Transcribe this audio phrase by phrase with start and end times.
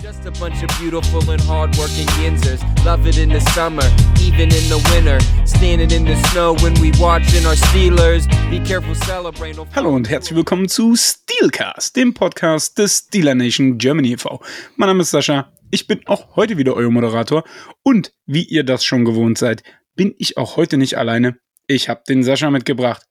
[0.00, 2.62] Just a bunch of beautiful and hardworking Yinzers.
[2.84, 3.82] Love it in the summer,
[4.20, 5.18] even in the winter.
[5.44, 8.28] Standing in the snow when we watching our Steelers.
[8.48, 9.66] Be careful celebrating.
[9.74, 14.40] Hallo und herzlich willkommen zu Steelcast, dem Podcast des Steeler Nation Germany e.V.
[14.76, 17.42] Mein Name ist Sascha, ich bin auch heute wieder euer Moderator
[17.82, 19.64] und wie ihr das schon gewohnt seid,
[19.96, 21.40] bin ich auch heute nicht alleine.
[21.66, 23.04] Ich habe den Sascha mitgebracht.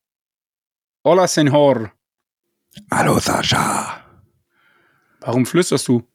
[1.04, 1.91] Hola, Senhor.
[2.89, 4.05] Hallo Sascha.
[5.19, 6.07] Warum flüsterst du?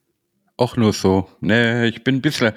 [0.62, 1.28] Auch nur so.
[1.40, 2.52] Nee, ich bin ein bisschen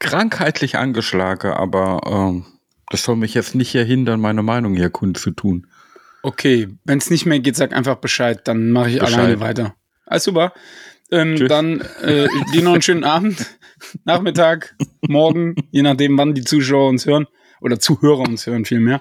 [0.00, 2.46] krankheitlich angeschlagen, aber ähm,
[2.90, 5.68] das soll mich jetzt nicht hier hindern, meine Meinung hier kundzutun.
[6.24, 9.18] Okay, wenn es nicht mehr geht, sag einfach Bescheid, dann mache ich Bescheid.
[9.20, 9.76] alleine weiter.
[10.04, 10.52] Alles super.
[11.12, 13.46] Ähm, dann äh, dir noch einen schönen Abend,
[14.04, 17.28] Nachmittag, morgen, je nachdem, wann die Zuschauer uns hören
[17.60, 19.00] oder Zuhörer uns hören vielmehr.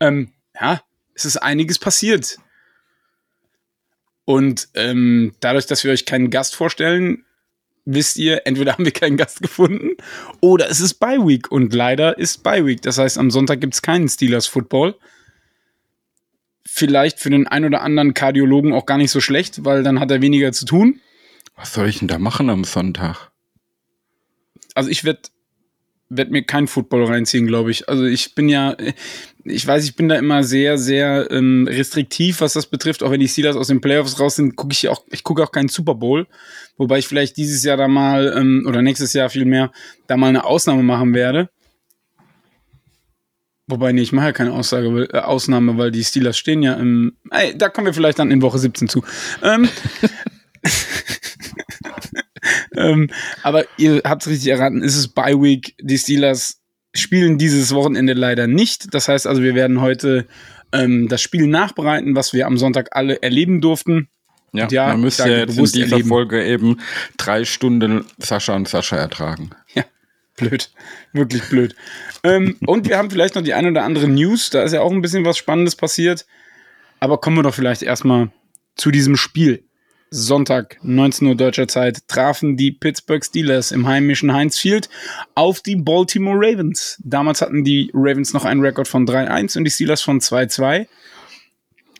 [0.00, 0.80] Ähm, ja,
[1.12, 2.38] es ist einiges passiert.
[4.24, 7.26] Und ähm, dadurch, dass wir euch keinen Gast vorstellen,
[7.84, 9.90] wisst ihr, entweder haben wir keinen Gast gefunden
[10.40, 12.82] oder es ist Bye Week und leider ist Bye Week.
[12.82, 14.94] Das heißt, am Sonntag gibt es keinen Steelers Football.
[16.64, 20.10] Vielleicht für den ein oder anderen Kardiologen auch gar nicht so schlecht, weil dann hat
[20.10, 21.00] er weniger zu tun.
[21.56, 23.30] Was soll ich denn da machen am Sonntag?
[24.74, 25.22] Also ich werde
[26.16, 27.88] werd mir kein Football reinziehen, glaube ich.
[27.88, 28.76] Also ich bin ja,
[29.44, 33.02] ich weiß, ich bin da immer sehr, sehr ähm, restriktiv, was das betrifft.
[33.02, 35.52] Auch wenn die Steelers aus den Playoffs raus sind, gucke ich auch, ich gucke auch
[35.52, 36.26] keinen Super Bowl.
[36.76, 39.72] Wobei ich vielleicht dieses Jahr da mal, ähm, oder nächstes Jahr vielmehr,
[40.06, 41.50] da mal eine Ausnahme machen werde.
[43.66, 46.74] Wobei, nee, ich mache ja keine Aussage, weil, äh, Ausnahme, weil die Steelers stehen ja
[46.74, 47.16] im.
[47.30, 49.02] Ey, da kommen wir vielleicht dann in Woche 17 zu.
[49.42, 49.68] Ähm,
[52.76, 53.08] ähm,
[53.42, 55.74] aber ihr habt es richtig erraten, es ist Bye Week.
[55.80, 56.61] Die Steelers
[56.94, 58.94] spielen dieses Wochenende leider nicht.
[58.94, 60.26] Das heißt also, wir werden heute
[60.72, 64.08] ähm, das Spiel nachbereiten, was wir am Sonntag alle erleben durften.
[64.52, 66.08] Ja, ja, man müsste sage jetzt in dieser erleben.
[66.08, 66.78] Folge eben
[67.16, 69.50] drei Stunden Sascha und Sascha ertragen.
[69.74, 69.84] Ja,
[70.36, 70.70] blöd.
[71.12, 71.74] Wirklich blöd.
[72.22, 74.50] ähm, und wir haben vielleicht noch die ein oder andere News.
[74.50, 76.26] Da ist ja auch ein bisschen was Spannendes passiert.
[77.00, 78.30] Aber kommen wir doch vielleicht erstmal
[78.76, 79.64] zu diesem Spiel.
[80.14, 84.90] Sonntag, 19 Uhr deutscher Zeit, trafen die Pittsburgh Steelers im heimischen Heinz Field
[85.34, 87.00] auf die Baltimore Ravens.
[87.02, 90.86] Damals hatten die Ravens noch einen Rekord von 3-1 und die Steelers von 2-2.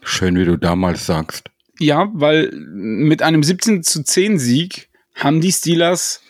[0.03, 1.49] Schön, wie du damals sagst.
[1.79, 6.21] Ja, weil mit einem 17 zu 10 Sieg haben die Steelers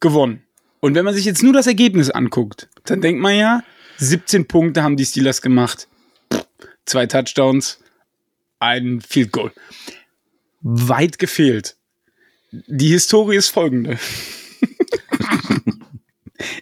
[0.00, 0.44] gewonnen.
[0.80, 3.62] Und wenn man sich jetzt nur das Ergebnis anguckt, dann denkt man ja,
[3.98, 5.88] 17 Punkte haben die Steelers gemacht.
[6.86, 7.80] Zwei Touchdowns,
[8.60, 9.52] ein Field Goal.
[10.68, 11.76] Weit gefehlt.
[12.50, 14.00] Die Historie ist folgende.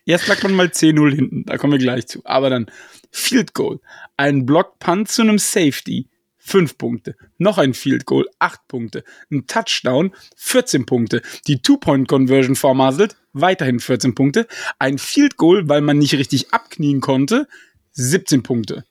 [0.05, 2.21] Erst lag man mal 10-0 hinten, da kommen wir gleich zu.
[2.25, 2.71] Aber dann
[3.11, 3.81] Field Goal,
[4.19, 7.17] ein Block Punt zu einem Safety, 5 Punkte.
[7.39, 9.05] Noch ein Field Goal, 8 Punkte.
[9.31, 11.23] Ein Touchdown, 14 Punkte.
[11.47, 14.47] Die Two-Point-Conversion vermasselt, weiterhin 14 Punkte.
[14.79, 17.49] Ein Field Goal, weil man nicht richtig abknien konnte,
[17.93, 18.85] 17 Punkte.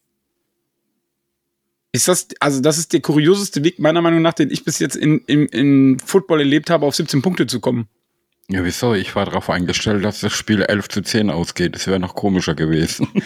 [1.96, 4.96] Ist das, also das ist der kurioseste Weg, meiner Meinung nach, den ich bis jetzt
[4.96, 7.88] in, in, in Football erlebt habe, auf 17 Punkte zu kommen.
[8.50, 8.94] Ja, wieso?
[8.94, 11.76] Ich war darauf eingestellt, dass das Spiel 11 zu 10 ausgeht.
[11.76, 13.08] Das wäre noch komischer gewesen.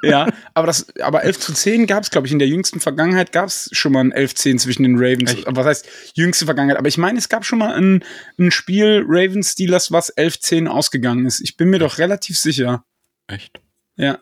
[0.00, 3.32] Ja, aber das, aber 11 zu 10 gab es, glaube ich, in der jüngsten Vergangenheit
[3.32, 5.32] gab es schon mal ein 11-10 zwischen den Ravens.
[5.32, 5.44] Echt?
[5.48, 6.78] Was heißt jüngste Vergangenheit?
[6.78, 8.04] Aber ich meine, es gab schon mal ein,
[8.38, 11.40] ein Spiel Ravens Steelers, was 11-10 ausgegangen ist.
[11.40, 12.84] Ich bin mir doch relativ sicher.
[13.26, 13.60] Echt?
[13.96, 14.20] Ja.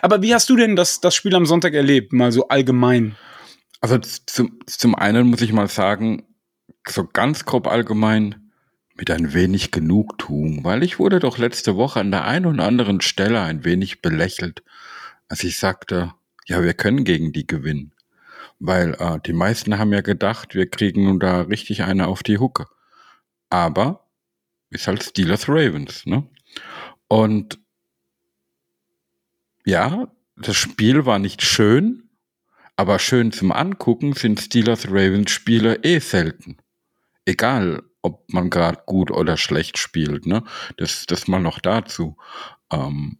[0.00, 2.14] Aber wie hast du denn das, das Spiel am Sonntag erlebt?
[2.14, 3.16] Mal so allgemein.
[3.80, 6.24] Also zum, zum einen muss ich mal sagen,
[6.86, 8.50] so ganz grob allgemein,
[9.00, 13.00] mit ein wenig Genugtuung, weil ich wurde doch letzte Woche an der einen oder anderen
[13.00, 14.62] Stelle ein wenig belächelt,
[15.28, 16.12] als ich sagte,
[16.46, 17.94] ja, wir können gegen die gewinnen.
[18.58, 22.36] Weil äh, die meisten haben ja gedacht, wir kriegen nun da richtig eine auf die
[22.36, 22.66] Hucke.
[23.48, 24.06] Aber
[24.68, 26.28] ist halt Steelers Ravens, ne?
[27.08, 27.58] Und
[29.64, 32.09] ja, das Spiel war nicht schön,
[32.80, 36.56] aber schön zum Angucken sind Steelers Ravens Spiele eh selten.
[37.26, 40.44] Egal, ob man gerade gut oder schlecht spielt, ne?
[40.78, 42.16] Das, das mal noch dazu.
[42.72, 43.18] Ähm,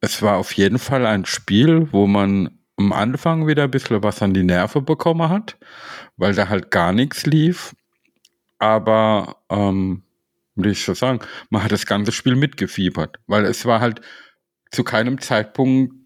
[0.00, 4.22] es war auf jeden Fall ein Spiel, wo man am Anfang wieder ein bisschen was
[4.22, 5.58] an die Nerven bekommen hat,
[6.16, 7.74] weil da halt gar nichts lief.
[8.60, 10.04] Aber, ähm,
[10.54, 11.18] wie ich so sagen,
[11.50, 14.02] man hat das ganze Spiel mitgefiebert, weil es war halt
[14.70, 16.05] zu keinem Zeitpunkt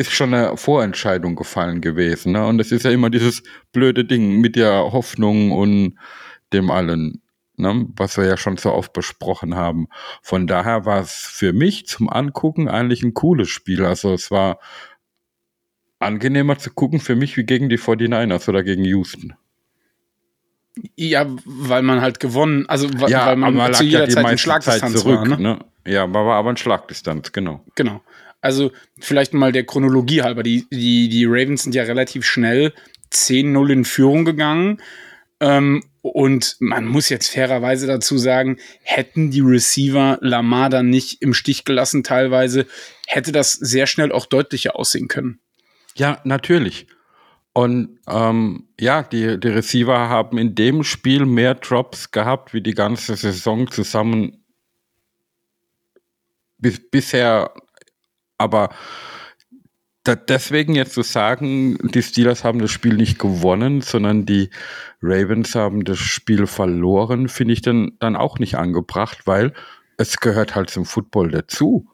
[0.00, 2.32] ist schon eine Vorentscheidung gefallen gewesen.
[2.32, 2.46] Ne?
[2.46, 3.42] Und es ist ja immer dieses
[3.72, 5.98] blöde Ding mit der Hoffnung und
[6.54, 7.20] dem allen,
[7.56, 7.86] ne?
[7.96, 9.88] was wir ja schon so oft besprochen haben.
[10.22, 13.84] Von daher war es für mich zum Angucken eigentlich ein cooles Spiel.
[13.84, 14.58] Also es war
[15.98, 19.34] angenehmer zu gucken für mich wie gegen die 49ers oder gegen Houston.
[20.96, 24.28] Ja, weil man halt gewonnen, also weil, Ja, weil man, zu jeder ja Zeit in
[24.28, 25.28] Zeit Schlagdistanz zurück.
[25.28, 25.28] war.
[25.28, 25.36] Ne?
[25.36, 25.58] Ne?
[25.86, 27.62] Ja, man war aber in Schlagdistanz, genau.
[27.74, 28.00] Genau.
[28.40, 30.42] Also vielleicht mal der Chronologie halber.
[30.42, 32.72] Die, die, die Ravens sind ja relativ schnell
[33.12, 34.80] 10-0 in Führung gegangen.
[35.40, 41.34] Ähm, und man muss jetzt fairerweise dazu sagen, hätten die Receiver Lamar dann nicht im
[41.34, 42.66] Stich gelassen teilweise,
[43.06, 45.40] hätte das sehr schnell auch deutlicher aussehen können.
[45.96, 46.86] Ja, natürlich.
[47.52, 52.74] Und ähm, ja, die, die Receiver haben in dem Spiel mehr Drops gehabt wie die
[52.74, 54.44] ganze Saison zusammen
[56.58, 57.52] bis, bisher.
[58.40, 58.70] Aber
[60.06, 64.50] deswegen jetzt zu sagen, die Steelers haben das Spiel nicht gewonnen, sondern die
[65.02, 69.52] Ravens haben das Spiel verloren, finde ich dann, dann auch nicht angebracht, weil
[69.98, 71.86] es gehört halt zum Football dazu.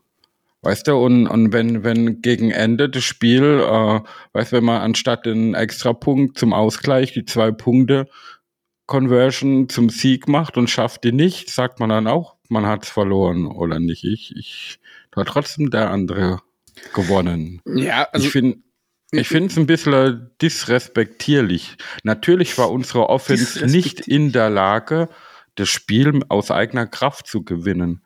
[0.62, 4.00] Weißt du, und, und wenn, wenn gegen Ende des Spiels, äh,
[4.32, 8.08] weißt du, wenn man anstatt den Extrapunkt zum Ausgleich die zwei Punkte
[8.86, 13.46] Conversion zum Sieg macht und schafft die nicht, sagt man dann auch, man hat's verloren
[13.46, 14.04] oder nicht.
[14.04, 14.78] Ich, ich,
[15.16, 16.40] hat trotzdem der andere
[16.94, 17.60] gewonnen.
[17.64, 18.58] Ja, also ich finde
[19.12, 21.76] ich finde es ein bisschen disrespektierlich.
[22.02, 25.08] Natürlich war unsere Offense nicht in der Lage,
[25.54, 28.02] das Spiel aus eigener Kraft zu gewinnen.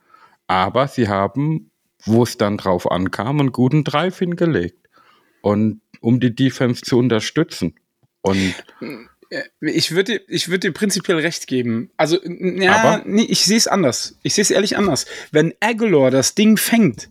[0.47, 1.71] Aber sie haben,
[2.05, 4.89] wo es dann drauf ankam, einen guten Drive hingelegt.
[5.43, 7.75] Und um die Defense zu unterstützen.
[8.21, 8.55] Und
[9.61, 11.91] ich würde dir, ich würde dir prinzipiell recht geben.
[11.97, 13.03] Also, ja, Aber?
[13.07, 14.17] nee, ich sehe es anders.
[14.23, 15.07] Ich sehe es ehrlich anders.
[15.31, 17.09] Wenn Aguilar das Ding fängt,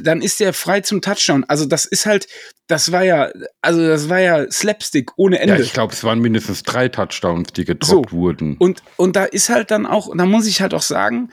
[0.00, 1.44] dann ist der frei zum Touchdown.
[1.48, 2.28] Also, das ist halt,
[2.68, 5.62] das war ja, also das war ja Slapstick ohne ja, Ende.
[5.62, 8.16] ich glaube, es waren mindestens drei Touchdowns, die gedroppt So.
[8.16, 8.56] wurden.
[8.58, 11.30] Und, und da ist halt dann auch, da muss ich halt auch sagen,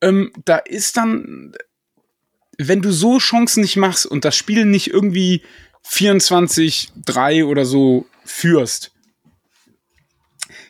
[0.00, 1.54] ähm, da ist dann,
[2.58, 5.42] wenn du so Chancen nicht machst und das Spiel nicht irgendwie
[5.88, 8.92] 24-3 oder so führst,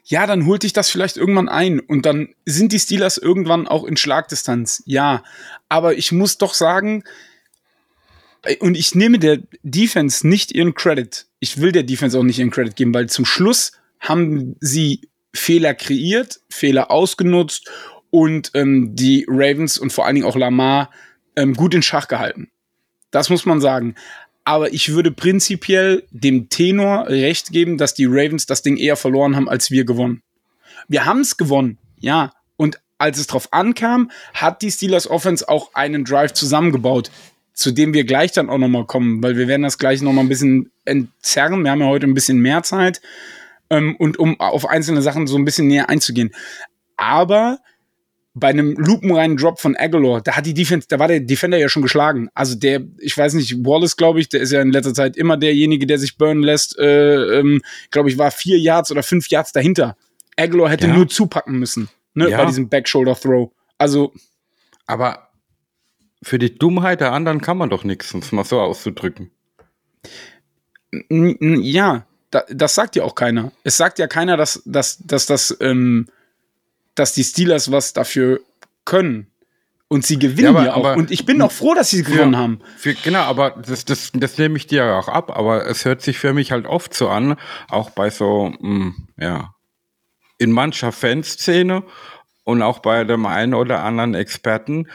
[0.04, 3.84] ja, dann holt dich das vielleicht irgendwann ein und dann sind die Steelers irgendwann auch
[3.84, 4.82] in Schlagdistanz.
[4.84, 5.24] Ja,
[5.70, 7.04] aber ich muss doch sagen,
[8.42, 11.26] äh, und ich nehme der Defense nicht ihren Credit.
[11.40, 15.74] Ich will der Defense auch nicht ihren Credit geben, weil zum Schluss haben sie Fehler
[15.74, 17.70] kreiert, Fehler ausgenutzt
[18.10, 20.90] und ähm, die Ravens und vor allen Dingen auch Lamar
[21.34, 22.50] ähm, gut in Schach gehalten.
[23.10, 23.94] Das muss man sagen.
[24.44, 29.36] Aber ich würde prinzipiell dem Tenor recht geben, dass die Ravens das Ding eher verloren
[29.36, 30.22] haben, als wir gewonnen.
[30.86, 32.32] Wir haben es gewonnen, ja.
[32.56, 37.10] Und als es drauf ankam, hat die Steelers Offense auch einen Drive zusammengebaut,
[37.54, 40.12] zu dem wir gleich dann auch noch mal kommen, weil wir werden das gleich noch
[40.12, 41.64] mal ein bisschen entzerren.
[41.64, 43.00] Wir haben ja heute ein bisschen mehr Zeit
[43.70, 46.34] ähm, und um auf einzelne Sachen so ein bisschen näher einzugehen.
[46.96, 47.60] Aber
[48.36, 51.68] bei einem lupenreinen Drop von Aguilar, da hat die Defense, da war der Defender ja
[51.68, 52.28] schon geschlagen.
[52.34, 55.36] Also der, ich weiß nicht, Wallace, glaube ich, der ist ja in letzter Zeit immer
[55.36, 59.52] derjenige, der sich burnen lässt, äh, ähm, glaube ich, war vier Yards oder fünf Yards
[59.52, 59.96] dahinter.
[60.36, 60.94] Aguilar hätte Ja.
[60.94, 62.38] nur zupacken müssen, ne, Ja.
[62.38, 63.52] bei diesem Back-Shoulder-Throw.
[63.78, 64.12] Also,
[64.86, 65.28] Aber
[66.22, 69.30] für die Dummheit der anderen kann man doch nichts, um es mal so auszudrücken.
[71.10, 73.52] ja, da, das sagt ja auch keiner.
[73.62, 76.06] Es sagt ja keiner, dass, dass, dass das, ähm,
[76.94, 78.40] dass die Steelers was dafür
[78.84, 79.30] können.
[79.88, 80.84] Und sie gewinnen Ja, aber- ja auch.
[80.84, 82.60] aber- Und ich bin auch froh, dass sie gewonnen haben.
[82.76, 86.02] Für, genau, aber das, das, das nehme ich dir ja auch ab, aber es hört
[86.02, 87.36] sich für mich halt oft so an,
[87.68, 89.54] auch bei so, mh, ja,
[90.38, 91.84] in mancher Fanszene
[92.44, 94.88] und auch bei dem einen oder anderen Experten,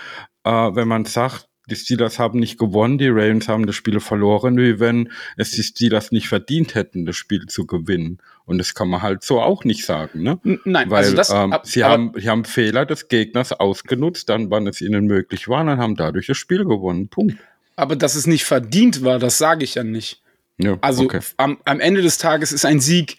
[0.44, 4.58] äh, wenn man sagt, die Steelers haben nicht gewonnen, die Ravens haben das Spiel verloren,
[4.58, 8.20] wie wenn es die Steelers nicht verdient hätten, das Spiel zu gewinnen.
[8.46, 10.40] Und das kann man halt so auch nicht sagen, ne?
[10.66, 14.68] Nein, Weil also das, ähm, sie, haben, sie haben Fehler des Gegners ausgenutzt, dann, wann
[14.68, 17.10] es ihnen möglich war, und haben dadurch das Spiel gewonnen.
[17.10, 17.38] Punkt.
[17.76, 20.22] Aber dass es nicht verdient war, das sage ich ja nicht.
[20.58, 21.20] Ja, Also okay.
[21.38, 23.18] am, am Ende des Tages ist ein Sieg,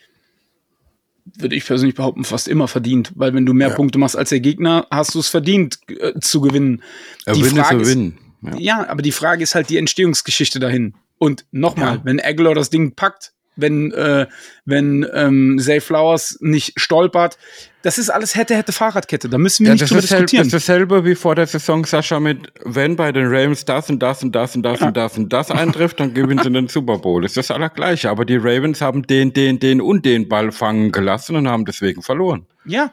[1.36, 3.12] würde ich persönlich behaupten, fast immer verdient.
[3.14, 3.74] Weil wenn du mehr Ja.
[3.74, 6.82] Punkte machst als der Gegner, hast du es verdient äh, zu gewinnen.
[7.26, 7.98] A die Frage ist-.
[8.42, 8.56] Ja.
[8.58, 10.94] Ja, aber die Frage ist halt die Entstehungsgeschichte dahin.
[11.18, 12.00] Und nochmal, Ja.
[12.04, 14.26] wenn Aguilar das Ding packt, wenn, äh,
[14.64, 17.36] wenn ähm, Zay Flowers nicht stolpert,
[17.82, 19.28] das ist alles hätte, hätte Fahrradkette.
[19.28, 20.46] Da müssen wir Ja, nicht drüber dasselbe, das diskutieren.
[20.46, 24.22] ist dasselbe wie vor der Saison, Sascha, mit wenn bei den Ravens das und das
[24.22, 27.20] und das und das und das und das eintrifft, dann gewinnen sie den Super Bowl.
[27.20, 28.08] Das ist das Allergleiche.
[28.08, 32.00] Aber die Ravens haben den, den, den und den Ball fangen gelassen und haben deswegen
[32.00, 32.46] verloren.
[32.64, 32.92] Ja,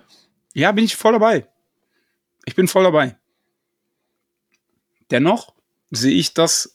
[0.54, 1.46] ja, bin ich voll dabei.
[2.46, 3.16] Ich bin voll dabei.
[5.12, 5.54] Dennoch
[5.92, 6.74] sehe ich das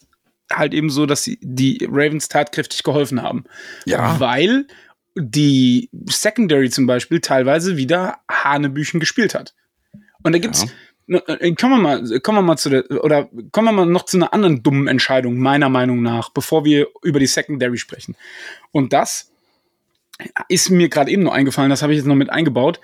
[0.53, 3.45] halt eben so, dass die Ravens tatkräftig geholfen haben.
[3.85, 4.19] Ja.
[4.21, 4.67] Weil
[5.15, 9.55] die Secondary zum Beispiel teilweise wieder Hanebüchen gespielt hat.
[10.23, 10.67] Und da gibt's,
[11.07, 11.19] Ja.
[11.27, 14.17] äh, kommen wir mal, kommen wir mal zu der, oder kommen wir mal noch zu
[14.17, 18.17] einer anderen dummen Entscheidung, meiner Meinung nach, bevor wir über die Secondary sprechen.
[18.71, 19.31] Und das
[20.49, 22.81] ist mir gerade eben noch eingefallen, das habe ich jetzt noch mit eingebaut,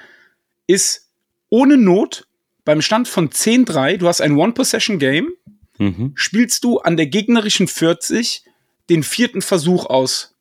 [0.66, 1.08] ist
[1.48, 2.26] ohne Not
[2.68, 5.30] beim Stand von 10-3, du hast ein One-Possession-Game,
[5.78, 6.12] Mhm.
[6.16, 8.42] spielst du an der gegnerischen 40
[8.90, 10.34] den vierten Versuch aus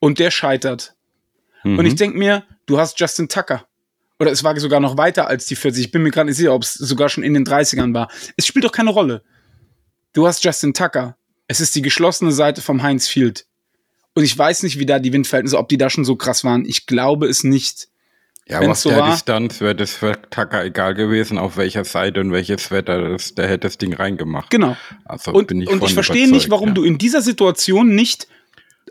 [0.00, 0.96] und der scheitert.
[1.62, 1.78] Mhm.
[1.78, 3.68] Und ich denke mir, du hast Justin Tucker.
[4.18, 5.84] Oder es war sogar noch weiter als die 40.
[5.84, 8.10] Ich bin mir gerade nicht sicher, ob es sogar schon in den 30ern war.
[8.36, 9.22] Es spielt doch keine Rolle.
[10.12, 11.16] Du hast Justin Tucker.
[11.46, 13.46] Es ist die geschlossene Seite vom Heinz Field.
[14.14, 16.64] Und ich weiß nicht, wie da die Windverhältnisse, ob die da schon so krass waren.
[16.64, 17.86] Ich glaube es nicht.
[18.50, 21.56] Ja, aber Wenn's auf so der war- Distanz wäre das für Tucker egal gewesen, auf
[21.56, 24.50] welcher Seite und welches Wetter das, der hätte das Ding reingemacht.
[24.50, 24.76] Genau.
[25.04, 26.74] Also Und, bin ich und ich verstehe nicht, warum ja.
[26.74, 28.26] du in dieser Situation nicht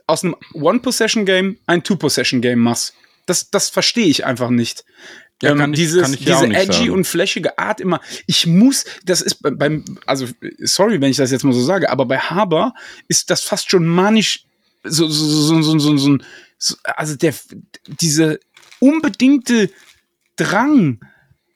[0.07, 2.93] aus einem One-Possession-Game ein Two-Possession-Game machst.
[3.25, 4.85] Das, das verstehe ich einfach nicht.
[5.41, 6.89] Ja, ähm, ich- dieses, ich diese edgy sagen.
[6.91, 8.01] und flächige Art immer.
[8.27, 10.25] Ich muss, das ist bei- beim, also
[10.59, 12.73] sorry, wenn ich das jetzt mal so sage, aber bei Haber
[13.07, 14.45] ist das fast schon manisch,
[14.83, 16.17] so, so, so, so, so, so,
[16.57, 17.33] so also der,
[18.01, 18.39] diese
[18.79, 19.69] unbedingte
[20.35, 20.99] Drang,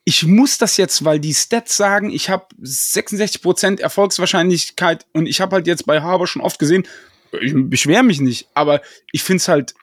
[0.05, 5.55] ich muss das jetzt, weil die Stats sagen, ich habe 66% Erfolgswahrscheinlichkeit und ich habe
[5.55, 6.85] halt jetzt bei Haber schon oft gesehen,
[7.41, 9.73] ich beschwere mich nicht, aber ich finde es halt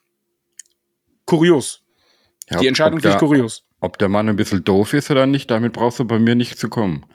[1.24, 1.82] kurios.
[2.50, 3.64] Ja, die Entscheidung finde ich kurios.
[3.80, 6.58] ob der Mann ein bisschen doof ist oder nicht, damit brauchst du bei mir nicht
[6.58, 7.06] zu kommen.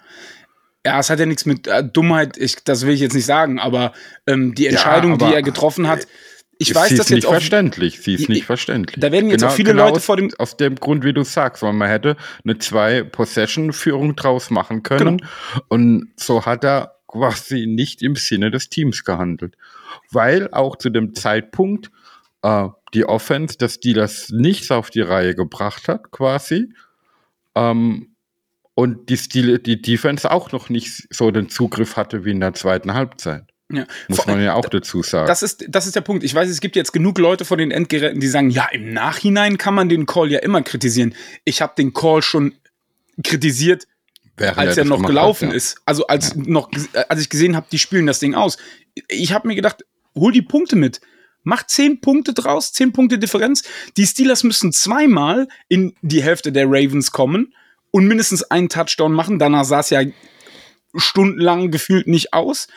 [0.85, 3.59] Ja, es hat ja nichts mit äh, Dummheit, ich, das will ich jetzt nicht sagen,
[3.59, 3.93] aber
[4.27, 6.07] ähm, die Entscheidung, aber- die er getroffen hat,
[6.57, 8.01] ich sie weiß, ist dass nicht jetzt auch verständlich.
[8.01, 8.99] Sie ist nicht verständlich.
[8.99, 11.73] da werden jetzt auch viele Leute vor dem- Aus dem Grund, wie du sagst, weil
[11.73, 15.17] man hätte eine Zwei-Possession-Führung draus machen können.
[15.17, 15.29] Genau.
[15.67, 19.55] Und so hat er quasi nicht im Sinne des Teams gehandelt.
[20.11, 21.91] Weil auch zu dem Zeitpunkt
[22.41, 26.73] äh, die Offense des Steelers nichts auf die Reihe gebracht hat, quasi.
[27.55, 28.15] Ähm,
[28.73, 32.53] und die, Steel, die Defense auch noch nicht so den Zugriff hatte wie in der
[32.53, 33.43] zweiten Halbzeit.
[33.71, 35.27] Ja, Muss man ja auch dazu sagen.
[35.27, 36.23] Das ist, das ist der Punkt.
[36.23, 39.57] Ich weiß, es gibt jetzt genug Leute vor den Endgeräten, die sagen, ja, im Nachhinein
[39.57, 41.15] kann man den Call ja immer kritisieren.
[41.45, 42.53] Ich habe den Call schon
[43.23, 43.87] kritisiert,
[44.37, 45.57] Während als er noch gelaufen hat, ja.
[45.57, 45.77] ist.
[45.85, 46.69] Also als noch,
[47.09, 48.57] als ich gesehen habe, die spielen das Ding aus.
[49.07, 51.01] Ich habe mir gedacht, hol die Punkte mit.
[51.43, 53.63] Mach zehn Punkte draus, zehn Punkte Differenz.
[53.97, 57.53] Die Steelers müssen zweimal in die Hälfte der Ravens kommen
[57.91, 59.39] und mindestens einen Touchdown machen.
[59.39, 60.01] Danach sah es ja
[60.95, 62.67] stundenlang gefühlt nicht aus.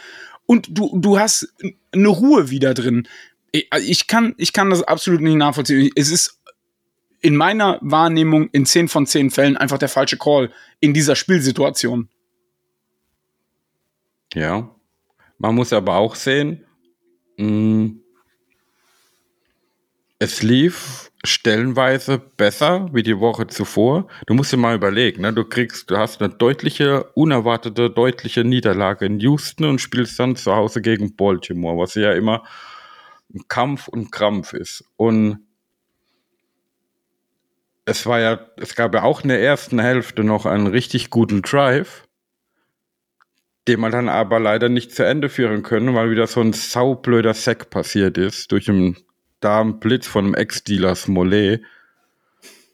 [0.49, 1.55] Und du, du hast
[1.93, 3.07] eine Ruhe wieder drin.
[3.53, 5.91] Ich, ich, kann, ich kann das absolut nicht nachvollziehen.
[5.95, 6.41] Es ist
[7.21, 10.51] in meiner Wahrnehmung in 10 von 10 Fällen einfach der falsche Call
[10.81, 12.09] in dieser Spielsituation.
[14.33, 14.75] Ja.
[15.37, 16.65] Man muss aber auch sehen,
[17.37, 17.91] mh,
[20.19, 24.09] es lief stellenweise besser wie die Woche zuvor.
[24.27, 25.33] Du musst dir mal überlegen, ne?
[25.33, 30.55] du kriegst, du hast eine deutliche, unerwartete, deutliche Niederlage in Houston und spielst dann zu
[30.55, 32.45] Hause gegen Baltimore, was ja immer
[33.35, 34.85] ein Kampf und Krampf ist.
[34.97, 35.41] Und
[37.85, 41.43] es war ja, es gab ja auch in der ersten Hälfte noch einen richtig guten
[41.43, 42.09] Drive
[43.69, 47.35] den man dann aber leider nicht zu Ende führen können, weil wieder so ein saublöder
[47.35, 48.97] Sack passiert ist durch einen
[49.41, 51.63] Darmblitz von einem Ex-Dealers Mollet,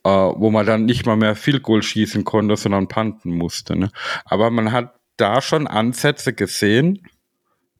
[0.04, 3.76] äh, wo man dann nicht mal mehr Field Goal schießen konnte, sondern panten musste.
[3.76, 3.90] Ne?
[4.24, 7.06] Aber man hat da schon Ansätze gesehen,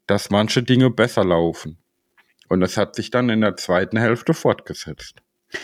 [0.07, 1.79] dass manche Dinge besser laufen.
[2.49, 5.17] Und das hat sich dann in der zweiten Hälfte fortgesetzt.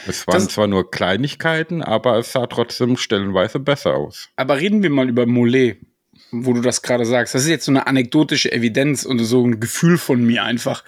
[0.06, 4.28] Es waren Das- zwar nur Kleinigkeiten, aber es sah trotzdem stellenweise besser aus.
[4.36, 5.78] Aber reden wir mal über Mollet,
[6.30, 7.34] wo du das gerade sagst.
[7.34, 10.84] Das ist jetzt so eine anekdotische Evidenz und so ein Gefühl von mir einfach.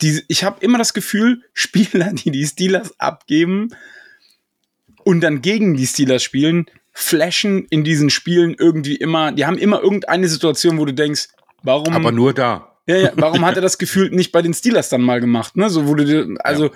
[0.00, 3.70] Die, ich habe immer das Gefühl, Spieler, die die Steelers abgeben
[5.04, 9.80] und dann gegen die Steelers spielen, flashen in diesen Spielen irgendwie immer, die haben immer
[9.80, 11.28] irgendeine Situation, wo du denkst,
[11.62, 12.76] warum Aber nur da.
[12.86, 15.70] Ja, ja, warum hat er das Gefühl nicht bei den Steelers dann mal gemacht, ne?
[15.70, 16.70] So wurde also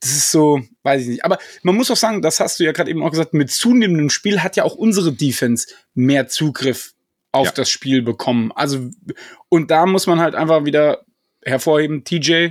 [0.00, 1.24] das ist so, weiß ich nicht.
[1.24, 4.10] Aber man muss auch sagen, das hast du ja gerade eben auch gesagt, mit zunehmendem
[4.10, 6.94] Spiel hat ja auch unsere Defense mehr Zugriff
[7.32, 7.52] auf Ja.
[7.52, 8.52] das Spiel bekommen.
[8.54, 8.90] Also
[9.48, 11.04] und da muss man halt einfach wieder
[11.44, 12.50] hervorheben, TJ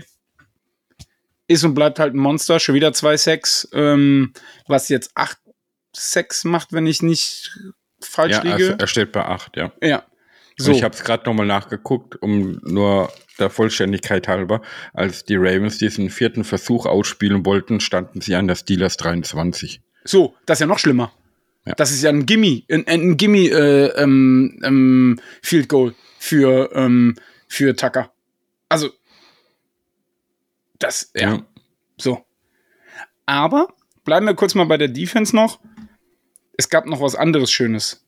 [1.48, 4.34] ist und bleibt halt ein Monster, schon wieder zwei Sex, ähm,
[4.68, 5.38] was jetzt acht
[5.96, 7.52] Sex macht, wenn ich nicht
[8.02, 8.72] falsch Ja, liege.
[8.72, 9.72] er, er steht bei acht, ja.
[9.82, 10.04] ja.
[10.58, 10.72] So.
[10.72, 14.62] Ich habe es gerade nochmal nachgeguckt, um nur der Vollständigkeit halber.
[14.94, 19.82] Als die Ravens diesen vierten Versuch ausspielen wollten, standen sie an der Steelers 23.
[20.04, 21.14] So, das ist ja noch schlimmer.
[21.66, 21.74] Ja.
[21.76, 27.16] Das ist ja ein Gimme, ein, ein Gimme äh, ähm, ähm, Field Goal für, ähm,
[27.48, 28.12] für Tucker.
[28.70, 28.90] Also,
[30.80, 31.46] das, ja,
[31.98, 32.26] so.
[33.26, 35.60] Aber bleiben wir kurz mal bei der Defense noch.
[36.58, 38.04] Es gab noch was anderes Schönes.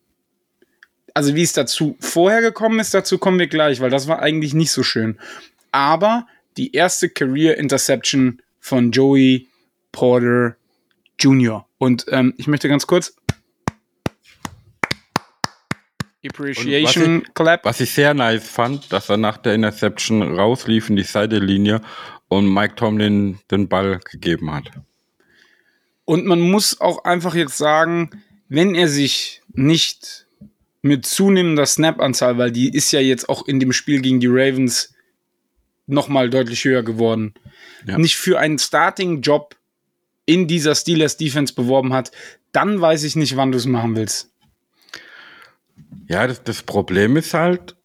[1.14, 4.54] Also, wie es dazu vorher gekommen ist, dazu kommen wir gleich, weil das war eigentlich
[4.54, 5.18] nicht so schön.
[5.72, 6.26] Aber
[6.56, 9.48] die erste Career Interception von Joey
[9.92, 10.56] Porter
[11.18, 11.66] Jr.
[11.78, 13.16] Und ähm, ich möchte ganz kurz
[16.24, 17.64] Appreciation Clap.
[17.64, 21.80] Was ich sehr nice fand, dass er nach der Interception rauslief in die Seitelinie
[22.28, 24.70] und Mike Tomlin den Ball gegeben hat.
[26.04, 28.10] Und man muss auch einfach jetzt sagen,
[28.48, 30.26] wenn er sich nicht
[30.82, 34.94] mit zunehmender Snap-Anzahl, weil die ist ja jetzt auch in dem Spiel gegen die Ravens
[35.86, 37.34] nochmal deutlich höher geworden,
[37.86, 37.98] Ja.
[37.98, 39.56] nicht für einen Starting-Job
[40.26, 42.12] in dieser Steelers-Defense beworben hat,
[42.52, 44.30] dann weiß ich nicht, wann du es machen willst.
[46.08, 47.76] Ja, das, das Problem ist halt,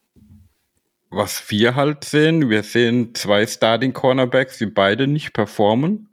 [1.09, 6.09] was wir halt sehen, wir sehen zwei Starting Cornerbacks, die beide nicht performen.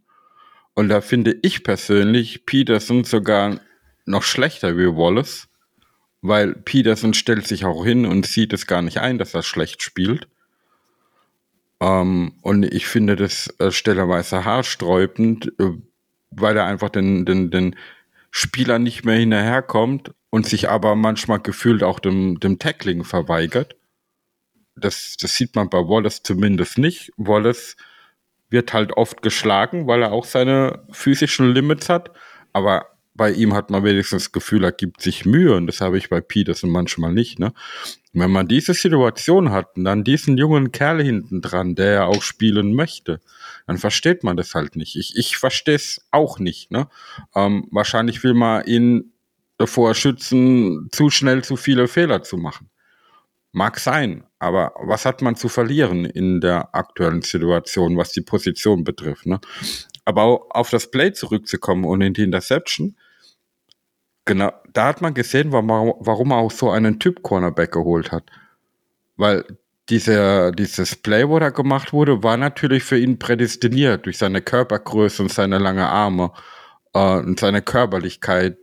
[0.74, 3.60] Und da finde ich persönlich Peterson sogar
[4.06, 5.48] noch schlechter wie Wallace,
[6.22, 9.82] weil Peterson stellt sich auch hin und sieht es gar nicht ein, dass er schlecht
[9.82, 10.28] spielt.
[11.80, 15.72] Ähm, und ich finde das äh, stellerweise haarsträubend, äh,
[16.30, 17.76] weil er einfach den, den, den
[18.30, 23.76] Spieler nicht mehr hinterherkommt und sich aber manchmal gefühlt auch dem, dem Tackling verweigert.
[24.74, 27.12] Das, das sieht man bei Wallace zumindest nicht.
[27.18, 27.76] Wallace
[28.48, 32.12] wird halt oft geschlagen, weil er auch seine physischen Limits hat.
[32.54, 35.98] Aber bei ihm hat man wenigstens das Gefühl, er gibt sich Mühe und das habe
[35.98, 37.38] ich bei Peterson manchmal nicht.
[37.38, 37.52] Ne?
[38.14, 42.22] Wenn man diese Situation hat und dann diesen jungen Kerl hinten dran, der ja auch
[42.22, 43.20] spielen möchte,
[43.66, 44.96] dann versteht man das halt nicht.
[44.96, 46.70] Ich, ich verstehe es auch nicht.
[46.70, 46.88] Ne?
[47.34, 49.11] Ähm, wahrscheinlich will man ihn
[49.62, 52.68] davor schützen, zu schnell zu viele Fehler zu machen.
[53.52, 58.82] Mag sein, aber was hat man zu verlieren in der aktuellen Situation, was die Position
[58.82, 59.26] betrifft?
[59.26, 59.40] Ne?
[60.04, 62.96] Aber auf das Play zurückzukommen und in die Interception,
[64.24, 68.24] genau, da hat man gesehen, warum, warum er auch so einen Typ Cornerback geholt hat.
[69.16, 69.44] Weil
[69.90, 75.22] diese, dieses Play, wo da gemacht wurde, war natürlich für ihn prädestiniert durch seine Körpergröße
[75.22, 76.32] und seine lange Arme
[76.94, 78.56] äh, und seine Körperlichkeit,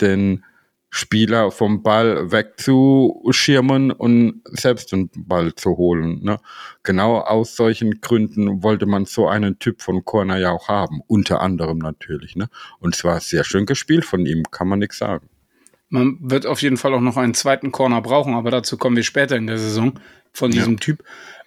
[0.00, 0.44] den
[0.90, 6.22] Spieler vom Ball wegzuschirmen und selbst den Ball zu holen.
[6.22, 6.38] Ne?
[6.84, 11.40] Genau aus solchen Gründen wollte man so einen Typ von Corner ja auch haben, unter
[11.40, 12.36] anderem natürlich.
[12.36, 12.48] Ne?
[12.78, 15.28] Und zwar sehr schön gespielt von ihm, kann man nichts sagen.
[15.88, 19.04] Man wird auf jeden Fall auch noch einen zweiten Corner brauchen, aber dazu kommen wir
[19.04, 19.98] später in der Saison
[20.32, 20.80] von diesem Ja.
[20.80, 21.04] Typ.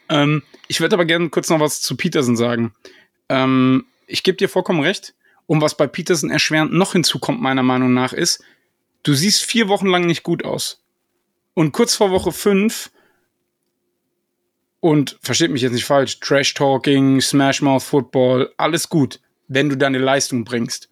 [0.10, 2.74] Ähm, ich würde aber gerne kurz noch was zu Peterson sagen.
[3.30, 5.14] Ähm, ich gebe dir vollkommen recht.
[5.50, 8.44] Und was bei Peterson erschwerend noch hinzukommt, meiner Meinung nach, ist,
[9.02, 10.86] du siehst vier Wochen lang nicht gut aus.
[11.56, 12.92] Und kurz vor Woche fünf
[14.80, 19.76] und versteht mich jetzt nicht falsch, Trash Talking, Smash Mouth Football, alles gut, wenn du
[19.76, 20.88] deine Leistung bringst.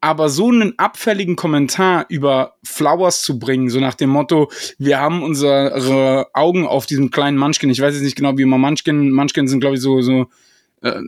[0.00, 5.22] Aber so einen abfälligen Kommentar über Flowers zu bringen, so nach dem Motto, wir haben
[5.22, 9.46] unsere Augen auf diesem kleinen Munchkin, ich weiß jetzt nicht genau, wie immer Munchkin, Munchkin
[9.46, 10.26] sind glaube ich so, so,
[10.82, 11.00] äh,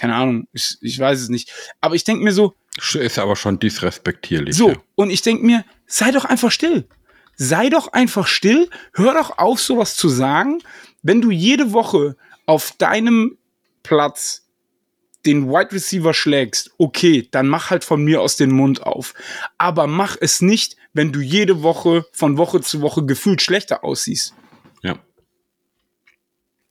[0.00, 1.52] keine Ahnung, ich, ich weiß es nicht.
[1.82, 2.54] Aber ich denke mir so,
[2.94, 4.56] Ist aber schon disrespektierlich.
[4.56, 4.76] so, ja.
[4.94, 6.88] und ich denke mir, sei doch einfach still.
[7.36, 10.62] Sei doch einfach still, hör doch auf, sowas zu sagen.
[11.02, 13.36] Wenn du jede Woche auf deinem
[13.82, 14.46] Platz
[15.26, 19.12] den Wide Receiver schlägst, okay, dann mach halt von mir aus den Mund auf.
[19.58, 24.34] Aber mach es nicht, wenn du jede Woche von Woche zu Woche gefühlt schlechter aussiehst.
[24.82, 24.96] ja.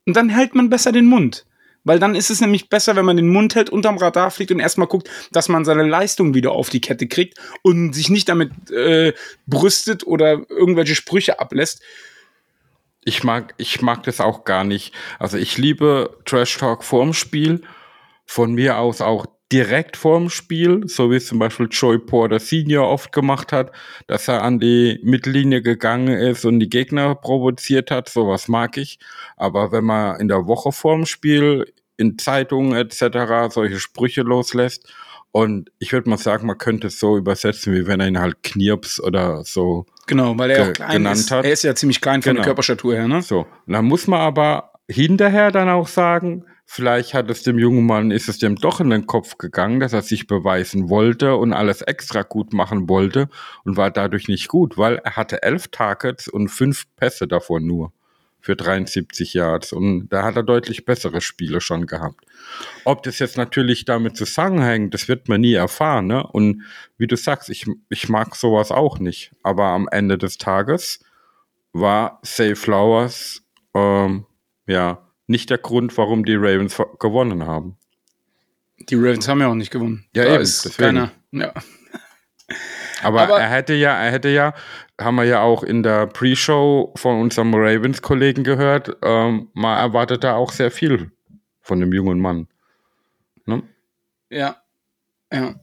[0.07, 1.45] Und dann hält man besser den Mund.
[1.89, 4.59] Weil dann ist es nämlich besser, wenn man den Mund hält, unterm Radar fliegt und
[4.59, 8.51] erstmal guckt, dass man seine Leistung wieder auf die Kette kriegt und sich nicht damit
[8.69, 9.13] äh,
[9.47, 11.81] brüstet oder irgendwelche Sprüche ablässt.
[13.05, 14.93] Ich mag, ich mag das auch gar nicht.
[15.17, 17.63] Also ich liebe Trash Talk vorm Spiel.
[18.27, 22.87] Von mir aus auch direkt vorm Spiel, so wie es zum Beispiel Joey Porter Senior
[22.87, 23.71] oft gemacht hat,
[24.05, 28.09] dass er an die Mittellinie gegangen ist und die Gegner provoziert hat.
[28.09, 28.99] Sowas mag ich.
[29.37, 31.65] Aber wenn man in der Woche vorm Spiel
[31.99, 33.53] in Zeitungen etc.
[33.53, 34.91] solche Sprüche loslässt
[35.31, 38.41] und ich würde mal sagen, man könnte es so übersetzen, wie wenn er ihn halt
[38.41, 41.29] Knirps oder so Genau, weil er auch klein genannt ist.
[41.31, 41.45] hat.
[41.45, 42.45] Er ist ja ziemlich klein von der Genau.
[42.45, 43.21] Körperstatur her, ne?
[43.21, 48.09] So, dann muss man aber hinterher dann auch sagen, vielleicht hat es dem jungen Mann,
[48.09, 51.83] ist es dem doch in den Kopf gegangen, dass er sich beweisen wollte und alles
[51.83, 53.29] extra gut machen wollte
[53.65, 57.91] und war dadurch nicht gut, weil er hatte elf Targets und fünf Pässe davon nur
[58.41, 62.25] für 73 Yards und da hat er deutlich bessere Spiele schon gehabt.
[62.85, 66.25] Ob das jetzt natürlich damit zusammenhängt, das wird man nie erfahren, ne?
[66.25, 66.63] Und
[66.97, 70.99] wie du sagst, ich, ich mag sowas auch nicht, aber am Ende des Tages
[71.73, 74.25] war Say Flowers ähm,
[74.67, 77.77] ja nicht der Grund, warum die Ravens gewonnen haben.
[78.89, 80.05] Die Ravens haben ja auch nicht gewonnen.
[80.15, 80.97] Ja, Da eben, ist deswegen.
[80.97, 81.11] keiner.
[81.31, 81.53] Ja.
[83.03, 84.53] Aber, Aber- er hätte ja, er hätte ja,
[84.99, 90.35] haben wir ja auch in der Pre-Show von unserem Ravens-Kollegen gehört, ähm, man erwartet da
[90.35, 91.11] auch sehr viel
[91.61, 92.47] von dem jungen Mann.
[93.45, 93.63] Ne?
[94.29, 94.57] ja.
[95.31, 95.55] Ja.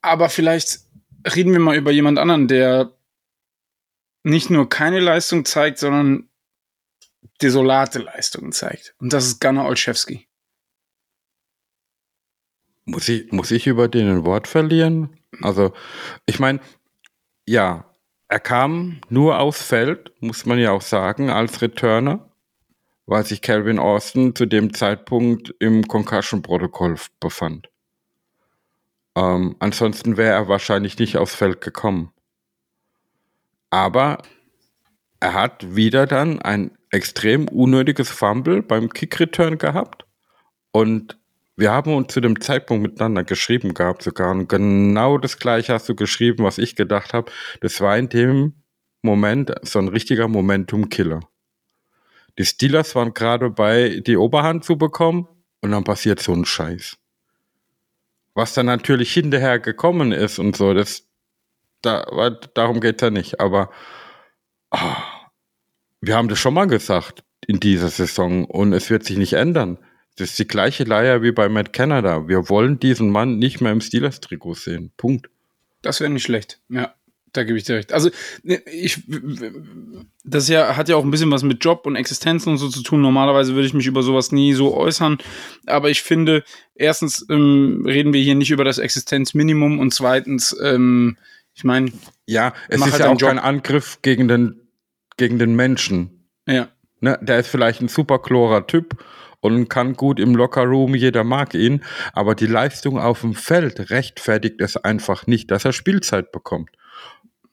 [0.00, 0.80] Aber vielleicht
[1.34, 2.92] reden wir mal über jemand anderen, der
[4.24, 6.28] nicht nur keine Leistung zeigt, sondern
[7.42, 8.94] desolate Leistungen zeigt.
[8.98, 10.26] Und das ist Gunnar Olszewski.
[12.84, 15.17] Muss ich, muss ich über den ein Wort verlieren?
[15.42, 15.72] Also,
[16.26, 16.60] ich meine,
[17.46, 17.84] ja,
[18.28, 22.30] er kam nur aufs Feld, muss man ja auch sagen, als Returner,
[23.06, 27.70] weil sich Calvin Austin zu dem Zeitpunkt im Concussion-Protokoll befand.
[29.16, 32.12] Ähm, ansonsten wäre er wahrscheinlich nicht aufs Feld gekommen.
[33.70, 34.22] Aber
[35.20, 40.06] er hat wieder dann ein extrem unnötiges Fumble beim Kick-Return gehabt
[40.70, 41.18] und
[41.58, 45.88] wir haben uns zu dem Zeitpunkt miteinander geschrieben gehabt sogar und genau das gleiche hast
[45.88, 47.32] du geschrieben, was ich gedacht habe.
[47.60, 48.62] Das war in dem
[49.02, 51.20] Moment so ein richtiger Momentum-Killer.
[52.38, 55.26] Die Steelers waren gerade bei, die Oberhand zu bekommen
[55.60, 56.96] und dann passiert so ein Scheiß.
[58.34, 61.08] Was dann natürlich hinterher gekommen ist und so, das,
[61.82, 63.70] da, darum geht's ja nicht, aber
[64.70, 64.78] oh,
[66.00, 69.78] wir haben das schon mal gesagt in dieser Saison und es wird sich nicht ändern.
[70.18, 72.26] Das ist die gleiche Leier wie bei Matt Canada.
[72.26, 74.90] Wir wollen diesen Mann nicht mehr im Steelers-Trikot sehen.
[74.96, 75.30] Punkt.
[75.80, 76.60] Das wäre nicht schlecht.
[76.68, 76.92] Ja,
[77.32, 77.92] da gebe ich dir recht.
[77.92, 78.10] Also,
[78.42, 79.00] ne, ich,
[80.24, 82.82] das ja, hat ja auch ein bisschen was mit Job und Existenz und so zu
[82.82, 83.00] tun.
[83.00, 85.18] Normalerweise würde ich mich über sowas nie so äußern.
[85.66, 86.42] Aber ich finde,
[86.74, 91.16] erstens ähm, reden wir hier nicht über das Existenzminimum und zweitens, ähm,
[91.54, 91.92] ich meine.
[92.26, 93.28] Ja, es ist halt ja auch Job.
[93.28, 94.62] kein Angriff gegen den,
[95.16, 96.24] gegen den Menschen.
[96.48, 96.70] Ja.
[97.00, 98.96] Ne, der ist vielleicht ein super chlorer Typ
[99.40, 104.60] und kann gut im Lockerroom, jeder mag ihn, aber die Leistung auf dem Feld rechtfertigt
[104.60, 106.70] es einfach nicht, dass er Spielzeit bekommt.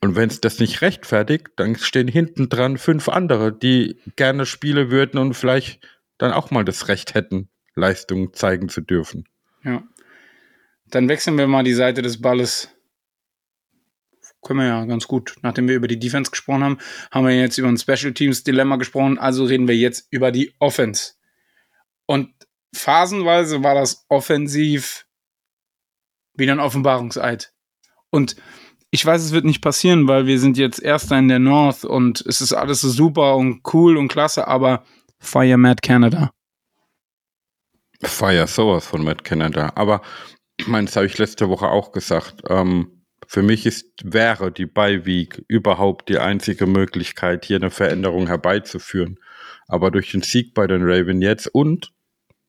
[0.02, 4.92] Und wenn es das nicht rechtfertigt, dann stehen hinten dran fünf andere, die gerne spielen
[4.92, 5.80] würden und vielleicht
[6.18, 9.28] dann auch mal das Recht hätten, Leistung zeigen zu dürfen.
[9.64, 9.84] Ja.
[10.88, 12.70] Dann wechseln wir mal die Seite des Balles.
[14.44, 15.36] Können wir ja ganz gut.
[15.42, 16.78] Nachdem wir über die Defense gesprochen haben,
[17.10, 19.18] haben wir jetzt über ein Special Teams Dilemma gesprochen.
[19.18, 21.14] Also reden wir jetzt über die Offense.
[22.06, 22.34] Und
[22.74, 25.06] phasenweise war das offensiv
[26.34, 27.54] wieder ein Offenbarungseid.
[28.10, 28.36] Und
[28.92, 32.22] ich weiß, es wird nicht passieren, weil wir sind jetzt Erster in der North und
[32.22, 34.86] es ist alles so super und cool und klasse, aber
[35.20, 36.32] Fire Mad Canada.
[38.02, 39.72] Fire sowas von Mad Canada.
[39.76, 40.02] Aber
[40.58, 42.44] ich meine, das habe ich letzte Woche auch gesagt.
[42.50, 49.20] Ähm, für mich ist, wäre die Beiweek überhaupt die einzige Möglichkeit, hier eine Veränderung herbeizuführen.
[49.68, 51.92] Aber durch den Sieg bei den Raven jetzt und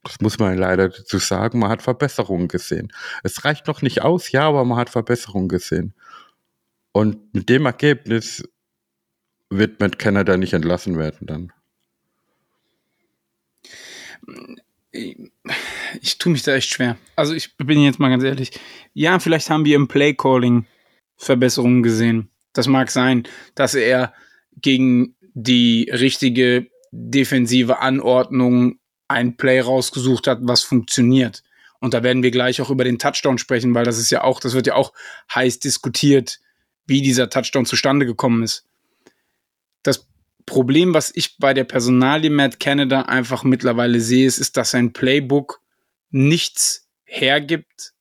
[0.09, 2.93] das muss man leider dazu sagen, man hat Verbesserungen gesehen.
[3.23, 5.95] Es reicht noch nicht aus, ja, aber man hat Verbesserungen gesehen.
[6.93, 8.43] Und mit dem Ergebnis
[9.51, 11.53] wird Matt Canada nicht entlassen werden dann.
[16.01, 16.97] Ich tue mich da echt schwer.
[17.15, 18.59] Also ich bin jetzt mal ganz ehrlich.
[18.95, 20.67] Ja, vielleicht haben wir im Playcalling
[21.17, 22.31] Verbesserungen gesehen.
[22.53, 24.15] Das mag sein, dass er
[24.61, 31.43] gegen die richtige defensive Anordnung ein Play rausgesucht hat, was funktioniert.
[31.81, 34.41] Und da werden wir gleich auch über den Touchdown sprechen, weil das ist ja auch,
[34.41, 34.93] das wird ja auch
[35.35, 36.41] heiß diskutiert,
[36.87, 38.65] wie dieser Touchdown zustande gekommen ist.
[39.83, 40.07] Das
[40.47, 44.93] Problem, was ich bei der Personalie Matt Canada einfach mittlerweile sehe, ist, ist dass sein
[44.93, 45.61] Playbook
[46.11, 47.93] nichts hergibt,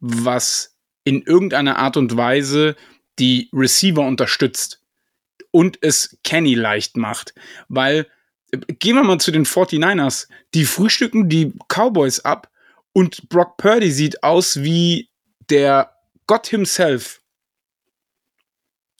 [0.00, 2.76] was in irgendeiner Art und Weise
[3.18, 4.82] die Receiver unterstützt
[5.50, 7.34] und es Kenny leicht macht,
[7.68, 8.06] weil
[8.50, 10.28] gehen wir mal zu den 49ers.
[10.54, 12.50] Die frühstücken die Cowboys ab
[12.92, 15.08] und Brock Purdy sieht aus wie
[15.48, 15.92] der
[16.26, 17.20] Gott himself.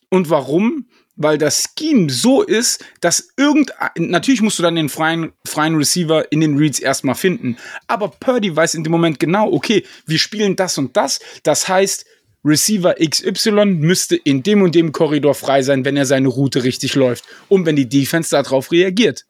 [0.09, 0.89] Und warum?
[1.17, 6.33] Weil das Scheme so ist, dass irgendein, natürlich musst du dann den freien, freien Receiver
[6.33, 7.57] in den Reads erstmal finden.
[7.87, 11.21] Aber Purdy weiß in dem Moment genau, okay, wir spielen das und das.
[11.43, 12.07] Das heißt,
[12.45, 16.95] Receiver XY müsste in dem und dem Korridor frei sein, wenn er seine Route richtig
[16.95, 19.27] läuft und wenn die Defense darauf reagiert.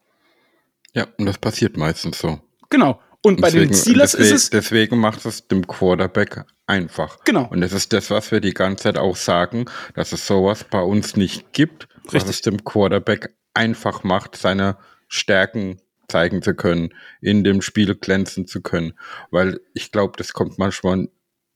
[0.95, 2.41] Ja, und das passiert meistens so.
[2.69, 3.01] Genau.
[3.23, 4.51] Und bei deswegen, den Steelers deswegen, ist es.
[4.51, 7.23] Deswegen macht es dem Quarterback einfach.
[7.25, 7.47] Genau.
[7.51, 10.81] Und das ist das, was wir die ganze Zeit auch sagen, dass es sowas bei
[10.81, 12.15] uns nicht gibt, Richtig.
[12.15, 18.47] was es dem Quarterback einfach macht, seine Stärken zeigen zu können, in dem Spiel glänzen
[18.47, 18.95] zu können.
[19.31, 21.09] Weil ich glaube, das kommt manchmal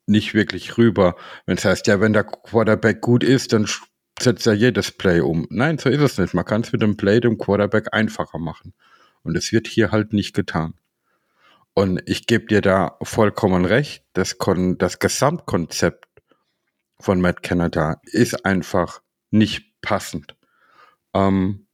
[0.07, 1.17] nicht wirklich rüber.
[1.47, 3.67] Wenn es heißt, ja, wenn der Quarterback gut ist, dann
[4.21, 5.47] setzt er jedes Play um.
[5.51, 6.35] Nein, so ist es nicht.
[6.35, 8.75] Man kann es mit dem Play dem Quarterback einfacher machen.
[9.25, 10.75] Und es wird hier halt nicht getan.
[11.75, 16.07] Und ich gebe dir da vollkommen recht, das, Kon das Gesamtkonzept
[17.01, 20.37] von Matt Canada ist einfach nicht passend.
[21.13, 21.67] Ähm,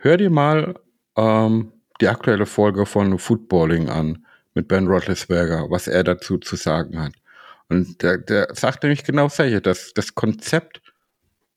[0.00, 0.74] hör dir mal
[1.16, 7.00] ähm, die aktuelle Folge von Footballing an mit Ben Roethlisberger, was er dazu zu sagen
[7.00, 7.12] hat.
[7.68, 10.82] Und der, der sagt nämlich genau solche, dass das Konzept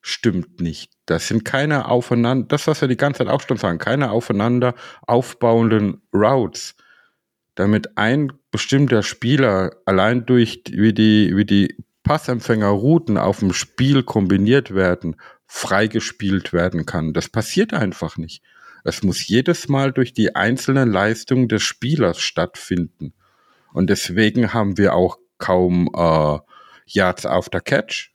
[0.02, 0.92] stimmt nicht.
[1.06, 4.76] Das sind keine aufeinander, das, was wir die ganze Zeit auch schon sagen, keine aufeinander
[5.06, 6.76] aufbauenden Routes.
[7.56, 14.74] Damit ein bestimmter Spieler allein durch, wie die, wie die Passempfängerrouten auf dem Spiel kombiniert
[14.74, 17.14] werden, freigespielt werden kann.
[17.14, 18.42] Das passiert einfach nicht.
[18.84, 23.14] Es muss jedes Mal durch die einzelne Leistung des Spielers stattfinden.
[23.74, 26.40] Und deswegen haben wir auch kaum äh,
[26.86, 28.12] Yards after Catch.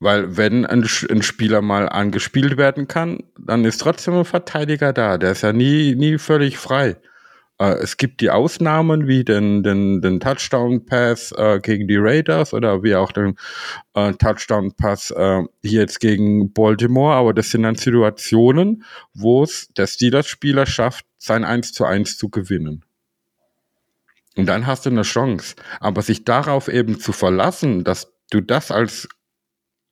[0.00, 5.18] Weil wenn ein, ein, Spieler mal angespielt werden kann, dann ist trotzdem ein Verteidiger da.
[5.18, 6.96] Der ist ja nie, nie völlig frei.
[7.58, 12.82] Äh, es gibt die Ausnahmen wie den, den, den Touchdown-Pass äh, gegen die Raiders oder
[12.82, 13.36] wie auch den
[13.92, 19.86] äh, Touchdown-Pass äh, hier jetzt gegen Baltimore, aber das sind dann Situationen, wo es der
[19.86, 22.86] Steelers-Spieler schafft, sein 1 zu 1 zu gewinnen.
[24.36, 25.56] Und dann hast du eine Chance.
[25.80, 29.08] Aber sich darauf eben zu verlassen, dass du das als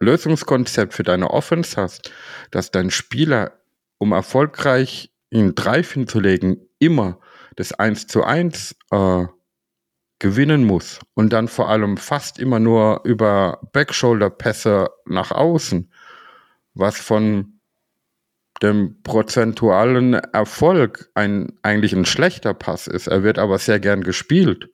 [0.01, 2.13] Lösungskonzept für deine Offense hast,
[2.51, 3.59] dass dein Spieler,
[3.99, 7.21] um erfolgreich in Drive hinzulegen, immer
[7.57, 9.27] das 1 zu 1 äh,
[10.19, 15.93] gewinnen muss und dann vor allem fast immer nur über Backshoulder-Pässe nach außen,
[16.75, 17.61] was von
[18.63, 23.07] dem prozentualen Erfolg ein, eigentlich ein schlechter Pass ist.
[23.07, 24.71] Er wird aber sehr gern gespielt.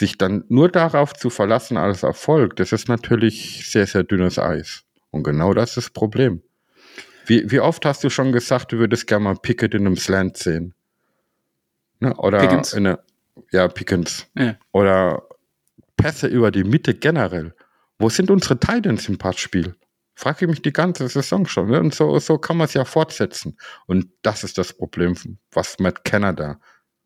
[0.00, 4.84] Sich dann nur darauf zu verlassen als Erfolg, das ist natürlich sehr, sehr dünnes Eis.
[5.10, 6.42] Und genau das ist das Problem.
[7.26, 10.38] Wie, wie oft hast du schon gesagt, du würdest gerne mal Pickett in einem Slant
[10.38, 10.72] sehen?
[11.98, 12.14] Ne?
[12.16, 12.72] Oder Pickens.
[12.72, 13.00] in eine,
[13.52, 14.26] ja, Pickens.
[14.38, 14.56] Ja.
[14.72, 15.22] Oder
[15.98, 17.54] Pässe über die Mitte generell.
[17.98, 19.74] Wo sind unsere Titans im Passspiel?
[20.14, 21.68] Frage ich mich die ganze Saison schon.
[21.68, 21.78] Ne?
[21.78, 23.58] Und so, so kann man es ja fortsetzen.
[23.86, 25.14] Und das ist das Problem,
[25.52, 26.58] was Matt Canada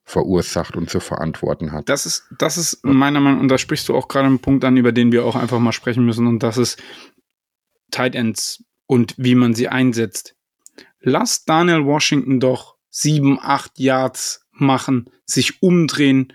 [0.05, 1.89] verursacht und zu verantworten hat.
[1.89, 4.65] Das ist, das ist meiner Meinung nach, und da sprichst du auch gerade einen Punkt
[4.65, 6.83] an, über den wir auch einfach mal sprechen müssen, und das ist
[7.91, 10.37] Tight Ends und wie man sie einsetzt.
[11.01, 16.33] Lass Daniel Washington doch sieben, acht Yards machen, sich umdrehen,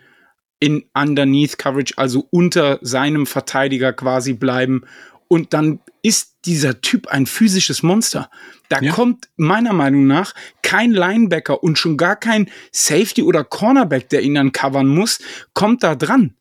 [0.59, 4.83] in Underneath Coverage, also unter seinem Verteidiger quasi bleiben.
[5.29, 8.29] Und dann ist dieser Typ ein physisches Monster.
[8.67, 8.91] Da ja.
[8.91, 14.35] kommt meiner Meinung nach kein Linebacker und schon gar kein Safety oder Cornerback, der ihn
[14.35, 15.19] dann covern muss,
[15.53, 16.35] kommt da dran.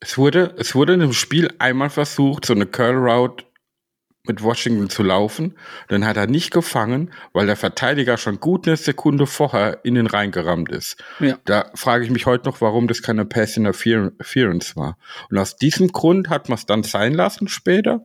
[0.00, 3.44] Es wurde, es wurde in dem Spiel einmal versucht, so eine Curl Route
[4.28, 5.56] mit Washington zu laufen.
[5.88, 10.06] Dann hat er nicht gefangen, weil der Verteidiger schon gut eine Sekunde vorher in den
[10.06, 11.02] reingerammt ist.
[11.20, 11.38] Ja.
[11.44, 14.98] Da frage ich mich heute noch, warum das keine Pass Interference war.
[15.30, 18.04] Und aus diesem Grund hat man es dann sein lassen später.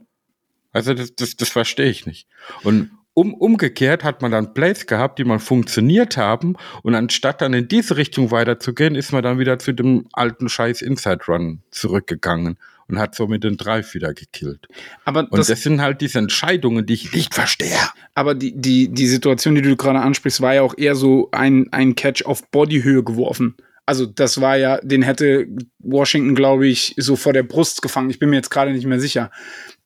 [0.72, 2.28] Also das, das, das verstehe ich nicht.
[2.64, 7.54] Und um, umgekehrt hat man dann Plays gehabt, die mal funktioniert haben und anstatt dann
[7.54, 12.58] in diese Richtung weiterzugehen, ist man dann wieder zu dem alten Scheiß Inside Run zurückgegangen
[12.88, 14.68] und hat somit den Drive wieder gekillt.
[15.06, 17.78] Aber und das, das, sind halt diese Entscheidungen, die ich nicht verstehe.
[18.16, 21.68] Aber die, die, die Situation, die du gerade ansprichst, war ja auch eher so ein,
[21.72, 23.56] ein Catch auf Bodyhöhe geworfen.
[23.86, 25.48] Also das war ja, den hätte
[25.80, 28.10] Washington, glaube ich, so vor der Brust gefangen.
[28.10, 29.32] Ich bin mir jetzt gerade nicht mehr sicher.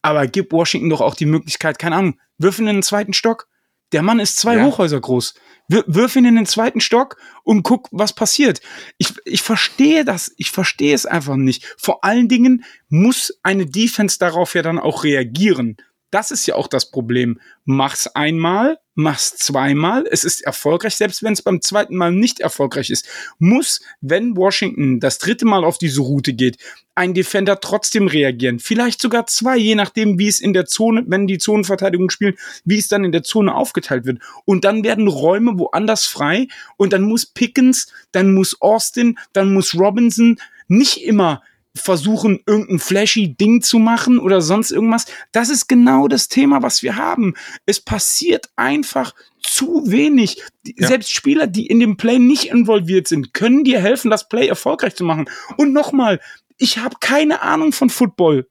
[0.06, 3.48] Aber gib Washington doch auch die Möglichkeit, keine Ahnung, wirf in den zweiten Stock.
[3.92, 4.64] Der Mann ist zwei ja.
[4.64, 5.34] Hochhäuser groß.
[5.68, 8.62] Wirf ihn in den zweiten Stock und guck, was passiert.
[9.00, 10.32] Ich, ich verstehe das.
[10.38, 11.66] Ich verstehe es einfach nicht.
[11.80, 15.78] Vor allen Dingen muss eine Defense darauf ja dann auch reagieren.
[16.16, 17.42] Das ist ja auch das Problem.
[17.66, 22.90] Mach's einmal, mach's zweimal, es ist erfolgreich, selbst wenn es beim zweiten Mal nicht erfolgreich
[22.90, 23.06] ist,
[23.38, 26.58] muss, wenn Washington das dritte Mal auf diese Route geht,
[26.96, 28.60] ein Defender trotzdem reagieren.
[28.60, 32.78] Vielleicht sogar zwei, je nachdem, wie es in der Zone, wenn die Zonenverteidigung spielt, wie
[32.78, 34.20] es dann in der Zone aufgeteilt wird.
[34.46, 36.48] Und dann werden Räume woanders frei
[36.78, 40.38] und dann muss Pickens, dann muss Austin, dann muss Robinson
[40.70, 41.44] nicht immer
[41.76, 45.06] versuchen, irgendein flashy Ding zu machen oder sonst irgendwas.
[45.32, 47.34] Das ist genau das Thema, was wir haben.
[47.66, 50.42] Es passiert einfach zu wenig.
[50.66, 50.88] Ja.
[50.88, 54.96] Selbst Spieler, die in dem Play nicht involviert sind, können dir helfen, das Play erfolgreich
[54.96, 55.30] zu machen.
[55.58, 56.20] Und nochmal,
[56.58, 58.48] ich habe keine Ahnung von Football.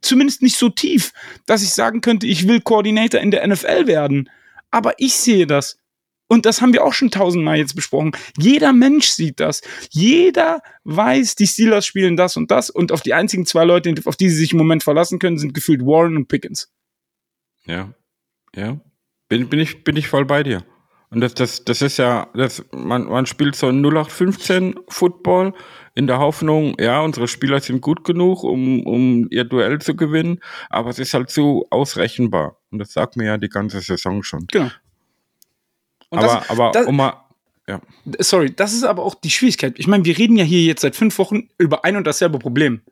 [0.00, 1.12] Zumindest nicht so tief,
[1.46, 4.28] dass ich sagen könnte, ich will Koordinator in der NFL werden.
[4.72, 5.78] Aber ich sehe das.
[6.32, 8.12] Und das haben wir auch schon tausendmal jetzt besprochen.
[8.38, 9.60] Jeder Mensch sieht das.
[9.90, 12.70] Jeder weiß, die Steelers spielen das und das.
[12.70, 15.52] Und auf die einzigen zwei Leute, auf die sie sich im Moment verlassen können, sind
[15.52, 16.72] gefühlt Warren und Pickens.
[17.66, 17.92] Ja,
[18.56, 18.80] ja.
[19.28, 20.64] Bin, bin, ich, bin ich voll bei dir.
[21.10, 25.52] Und das, das, das ist ja, das, man, man spielt so 0815 Football
[25.94, 30.40] in der Hoffnung, ja, unsere Spieler sind gut genug, um, um ihr Duell zu gewinnen,
[30.70, 32.56] aber es ist halt zu ausrechenbar.
[32.70, 34.46] Und das sagt mir ja die ganze Saison schon.
[34.50, 34.70] Genau.
[36.12, 37.24] Und aber, das, aber das, um mal.
[37.66, 37.80] Ja.
[38.18, 39.78] Sorry, das ist aber auch die Schwierigkeit.
[39.78, 42.82] Ich meine, wir reden ja hier jetzt seit fünf Wochen über ein und dasselbe Problem.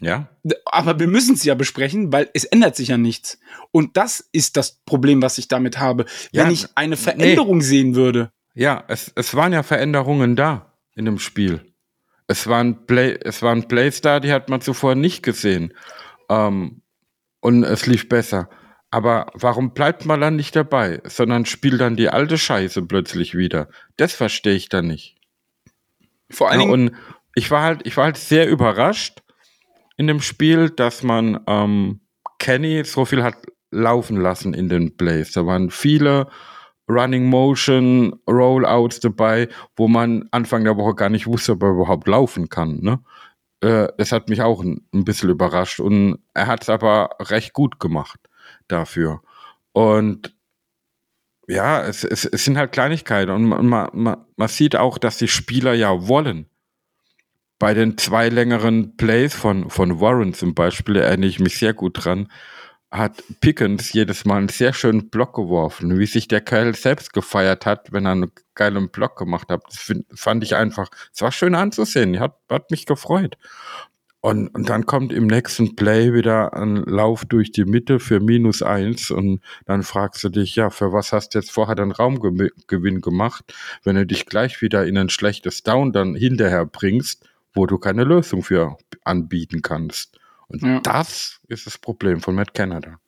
[0.00, 0.28] Ja.
[0.64, 3.38] Aber wir müssen es ja besprechen, weil es ändert sich ja nichts.
[3.70, 6.06] Und das ist das Problem, was ich damit habe.
[6.32, 8.30] Wenn Ja, ich eine Veränderung sehen würde.
[8.54, 11.60] Ja, es, es waren ja Veränderungen da in dem Spiel.
[12.26, 15.74] Es waren, Play, es waren Plays da, die hat man zuvor nicht gesehen.
[16.30, 16.80] Ähm,
[17.40, 18.48] und es lief besser.
[18.94, 23.66] Aber warum bleibt man dann nicht dabei, sondern spielt dann die alte Scheiße plötzlich wieder?
[23.96, 25.16] Das verstehe ich dann nicht.
[26.30, 26.96] Vor allen Ja, Dingen, und
[27.34, 29.24] ich war halt, ich war halt sehr überrascht
[29.96, 32.02] in dem Spiel, dass man ähm,
[32.38, 33.34] Kenny so viel hat
[33.72, 35.32] laufen lassen in den Plays.
[35.32, 36.28] Da waren viele
[36.88, 42.06] Running Motion, Rollouts dabei, wo man Anfang der Woche gar nicht wusste, ob er überhaupt
[42.06, 42.78] laufen kann.
[42.80, 43.00] Ne?
[43.60, 45.80] Äh, das hat mich auch ein, ein bisschen überrascht.
[45.80, 48.20] Und er hat es aber recht gut gemacht
[48.68, 49.22] dafür.
[49.72, 50.34] Und
[51.46, 53.30] ja, es, es, es sind halt Kleinigkeiten.
[53.30, 56.46] Und man, man, man, sieht auch, dass die Spieler ja wollen.
[57.58, 62.04] Bei den zwei längeren Plays von, von Warren zum Beispiel, erinnere ich mich sehr gut
[62.04, 62.28] dran,
[62.90, 65.98] hat Pickens jedes Mal einen sehr schönen Block geworfen.
[65.98, 69.62] Wie sich der Kerl selbst gefeiert hat, wenn er einen geilen Block gemacht hat.
[69.66, 72.20] Das find, fand ich einfach, es war schön anzusehen.
[72.20, 73.36] Hat, hat mich gefreut.
[74.24, 78.62] Und, und dann kommt im nächsten Play wieder ein Lauf durch die Mitte für minus
[78.62, 83.02] eins und dann fragst du dich, ja, für was hast du jetzt vorher den Raumgewinn
[83.02, 87.76] gemacht, wenn du dich gleich wieder in ein schlechtes Down dann hinterher bringst, wo du
[87.76, 90.18] keine Lösung für anbieten kannst.
[90.48, 90.80] Und Ja.
[90.80, 92.98] das ist das Problem von Matt Canada.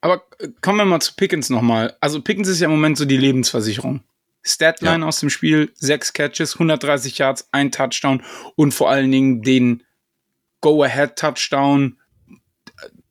[0.00, 1.96] aber äh, kommen wir mal zu Pickens nochmal.
[2.00, 4.00] Also Pickens ist ja im Moment so die Lebensversicherung.
[4.42, 5.06] Statline Ja.
[5.06, 8.20] aus dem Spiel, sechs Catches, 130 Yards, ein Touchdown
[8.56, 9.84] und vor allen Dingen den
[10.62, 11.98] Go-Ahead-Touchdown.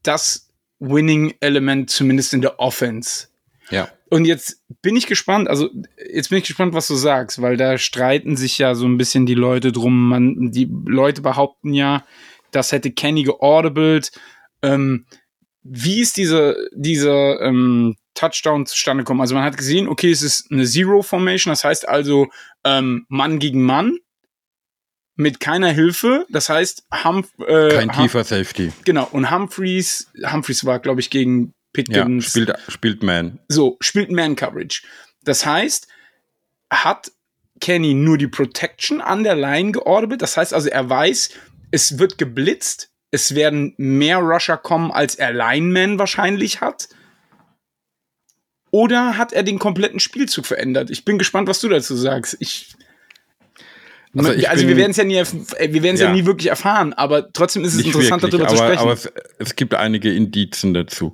[0.02, 3.28] Das Winning-Element zumindest in der Offense.
[3.70, 3.88] Ja.
[4.10, 5.70] Und jetzt bin ich gespannt, also
[6.12, 9.26] jetzt bin ich gespannt, was du sagst, weil da streiten sich ja so ein bisschen
[9.26, 10.10] die Leute drum.
[10.10, 12.04] Man, die Leute behaupten ja,
[12.52, 14.12] das hätte Kenny geaudibled.
[14.62, 15.06] Ähm,
[15.64, 19.22] wie ist dieser, dieser ähm, Touchdown zustande gekommen?
[19.22, 22.28] Also man hat gesehen, okay, es ist eine Zero-Formation, das heißt also
[22.66, 23.98] ähm, Mann gegen Mann
[25.22, 26.26] mit keiner Hilfe.
[26.30, 28.72] Das heißt, Hump, äh, Kein Hum- tiefer Safety.
[28.86, 32.26] Genau, und Humphreys, Humphreys war, glaube ich, gegen Ja, Pickens.
[32.26, 33.40] spielt, spielt Man.
[33.48, 34.84] So, spielt Man-Coverage.
[35.24, 35.88] Das heißt,
[36.72, 37.12] hat
[37.60, 40.22] Kenny nur die Protection an der Line geordnet.
[40.22, 41.30] Das heißt also, er weiß,
[41.72, 42.90] es wird geblitzt.
[43.12, 46.88] Es werden mehr Rusher kommen, als er Lineman wahrscheinlich hat.
[48.72, 50.90] Oder hat er den kompletten Spielzug verändert?
[50.90, 52.38] Ich bin gespannt, was du dazu sagst.
[52.40, 52.74] Ich,
[54.16, 56.08] Also also, ich wir werden es ja nie, äh, wir werden es ja.
[56.08, 56.14] Ja.
[56.14, 58.84] nie wirklich erfahren, aber trotzdem ist es Nicht interessant, wirklich, darüber zu aber, sprechen.
[58.84, 61.14] aber es, es gibt einige Indizien dazu.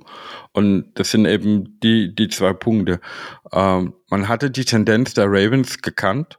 [0.52, 3.00] Und das sind eben die, die zwei Punkte.
[3.52, 6.38] Ähm, man hatte die Tendenz der Ravens gekannt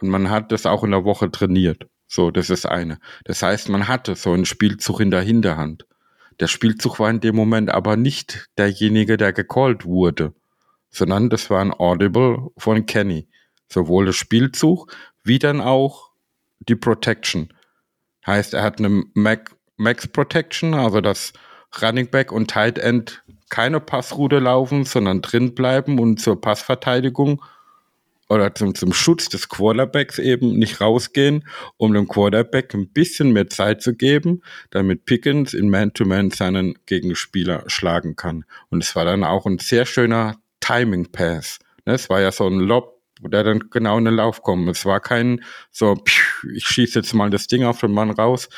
[0.00, 1.86] und man hat das auch in der Woche trainiert.
[2.06, 2.98] So, das ist eine.
[3.24, 5.86] Das heißt, man hatte so einen Spielzug in der Hinterhand.
[6.40, 10.34] Der Spielzug war in dem Moment aber nicht derjenige, der gecallt wurde,
[10.90, 13.28] sondern das war ein Audible von Kenny.
[13.70, 14.90] Sowohl der Spielzug
[15.28, 16.10] wie dann auch
[16.60, 17.52] die Protection.
[18.26, 21.32] Heißt, er hat eine Mac, Max Protection, also dass
[21.80, 27.42] Running Back und Tight End keine Passroute laufen, sondern drin bleiben und zur Passverteidigung
[28.28, 33.48] oder zum, zum Schutz des Quarterbacks eben nicht rausgehen, um dem Quarterback ein bisschen mehr
[33.48, 38.44] Zeit zu geben, damit Pickens in Man-to-Man seinen Gegenspieler schlagen kann.
[38.68, 41.58] Und es war dann auch ein sehr schöner Timing-Pass.
[41.86, 44.68] Ne, Es war ja so ein Lob, der dann genau in den Lauf kommt.
[44.68, 46.02] Es war kein so,
[46.54, 48.48] ich schieße jetzt mal das Ding auf den Mann raus,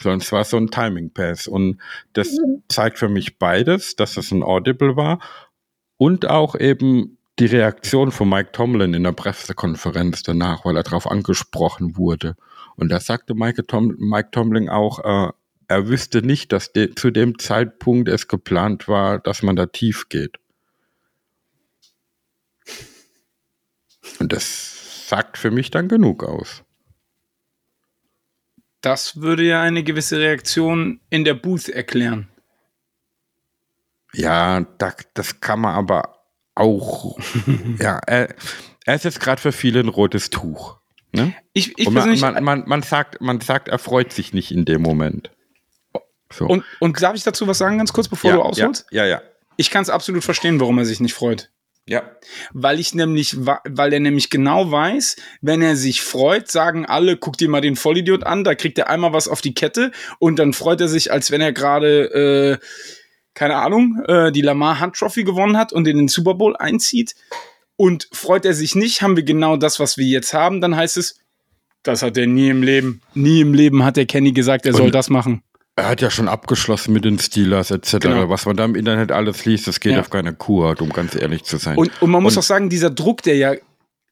[0.00, 1.46] sondern es war so ein Timing-Pass.
[1.46, 1.78] Und
[2.12, 2.36] das
[2.68, 5.20] zeigt für mich beides, dass es ein Audible war
[5.96, 11.10] und auch eben die Reaktion von Mike Tomlin in der Pressekonferenz danach, weil er darauf
[11.10, 12.36] angesprochen wurde.
[12.76, 15.32] Und da sagte Mike, Tom, Mike Tomlin auch, äh,
[15.68, 20.08] er wüsste nicht, dass de zu dem Zeitpunkt es geplant war, dass man da tief
[20.08, 20.38] geht.
[24.18, 26.62] Und das sagt für mich dann genug aus.
[28.80, 32.28] das würde ja eine gewisse Reaktion in der Booth erklären.
[34.12, 37.18] Ja, da, das kann man aber auch.
[37.78, 38.34] ja, er,
[38.84, 40.78] er ist jetzt gerade für viele ein rotes Tuch.
[41.12, 41.34] Ne?
[41.52, 44.82] Ich, ich man, man, man, man, sagt, man sagt, er freut sich nicht in dem
[44.82, 45.30] Moment.
[46.32, 46.46] So.
[46.46, 48.86] und, und darf ich dazu was sagen, ganz kurz, bevor ja, du ausholst?
[48.90, 49.22] Ja, ja, ja.
[49.56, 51.50] Ich kann es absolut verstehen, warum er sich nicht freut.
[51.90, 52.08] Ja,
[52.52, 57.36] Weil ich nämlich, weil er nämlich genau weiß, wenn er sich freut, sagen alle, guck
[57.36, 60.52] dir mal den Vollidiot an, da kriegt er einmal was auf die Kette und dann
[60.52, 62.64] freut er sich, als wenn er gerade, äh,
[63.34, 67.16] keine Ahnung, äh, die Lamar Hunt Trophy gewonnen hat und in den Super Bowl einzieht.
[67.74, 70.96] Und freut er sich nicht, haben wir genau das, was wir jetzt haben, dann heißt
[70.96, 71.18] es,
[71.82, 73.00] das hat er nie im Leben.
[73.14, 75.42] Nie im Leben hat der Kenny gesagt, er soll Und- das machen.
[75.80, 77.98] Er hat ja schon abgeschlossen mit den Steelers etc.
[78.00, 78.28] Genau.
[78.28, 80.00] Was man da im Internet alles liest, das geht Ja.
[80.00, 81.78] auf keine Kuh, um ganz ehrlich zu sein.
[81.78, 83.54] Und, und man muss Und- auch sagen, dieser Druck, der ja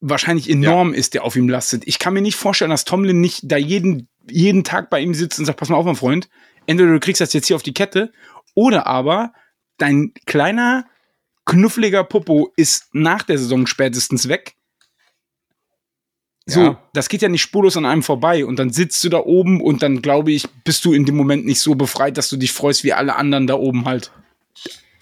[0.01, 1.83] wahrscheinlich enorm ist, der auf ihm lastet.
[1.87, 5.39] Ich kann mir nicht vorstellen, dass Tomlin nicht da jeden, jeden Tag bei ihm sitzt
[5.39, 6.29] und sagt, pass mal auf, mein Freund,
[6.67, 8.13] entweder du kriegst das jetzt hier auf die Kette
[8.55, 9.33] oder aber
[9.77, 10.87] dein kleiner,
[11.45, 14.55] knuffliger Popo ist nach der Saison spätestens weg.
[16.51, 16.83] So, Ja.
[16.95, 19.83] das geht ja nicht spurlos an einem vorbei und dann sitzt du da oben und
[19.83, 22.85] dann glaube ich, bist du in dem Moment nicht so befreit, dass du dich freust
[22.85, 24.11] wie alle anderen da oben halt.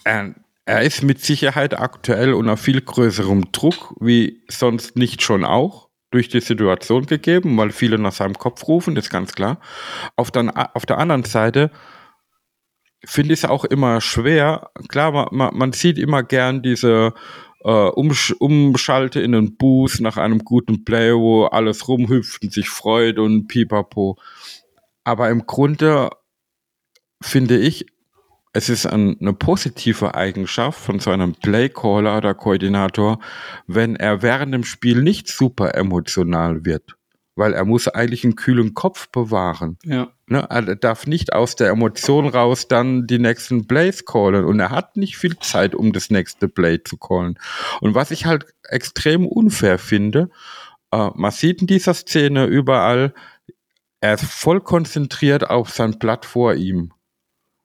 [0.03, 0.35] er,
[0.65, 6.27] er ist mit Sicherheit aktuell unter viel größerem Druck, wie sonst nicht schon auch, durch
[6.27, 9.59] die Situation gegeben, weil viele nach seinem Kopf rufen, das ist ganz klar.
[10.17, 11.71] Auf, dann, auf der anderen Seite
[13.05, 14.69] finde ich es auch immer schwer.
[14.89, 17.13] Klar, man, man, man sieht immer gern diese
[17.67, 22.69] äh, Umsch Umschalte in den Boost nach einem guten Play, wo alles rumhüpft und sich
[22.69, 24.17] freut und pipapo.
[25.03, 26.09] Aber im Grunde
[27.21, 27.85] finde ich,
[28.53, 33.19] es ist ein, eine positive Eigenschaft von so einem Playcaller oder Koordinator,
[33.67, 36.96] wenn er während dem Spiel nicht super emotional wird.
[37.37, 39.77] Weil er muss eigentlich einen kühlen Kopf bewahren.
[39.85, 40.09] Ja.
[40.25, 40.45] Ne?
[40.49, 44.43] Er darf nicht aus der Emotion raus dann die nächsten Plays callen.
[44.43, 47.39] Und er hat nicht viel Zeit, um das nächste Play zu callen.
[47.79, 50.29] Und was ich halt extrem unfair finde,
[50.91, 53.13] äh, man sieht in dieser Szene überall,
[54.01, 56.91] er ist voll konzentriert auf sein Blatt vor ihm,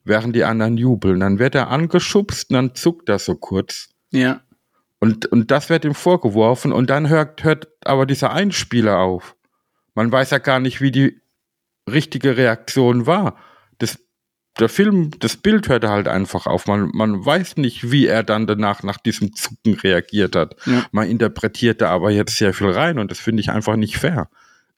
[0.05, 1.21] während die anderen jubeln.
[1.21, 3.89] Dann wird er angeschubst und dann zuckt er so kurz.
[4.11, 4.43] Ja.
[4.99, 9.35] Und, und das wird ihm vorgeworfen und dann hört, hört aber dieser Einspieler auf.
[9.95, 11.21] Man weiß ja gar nicht, wie die
[11.91, 13.37] richtige Reaktion war.
[13.79, 13.99] Das,
[14.59, 16.67] der Film, das Bild hört halt einfach auf.
[16.67, 20.57] Man, man weiß nicht, wie er dann danach nach diesem Zucken reagiert hat.
[20.67, 20.87] Ja.
[20.93, 24.29] Man interpretiert da aber jetzt sehr viel rein und das finde ich einfach nicht fair.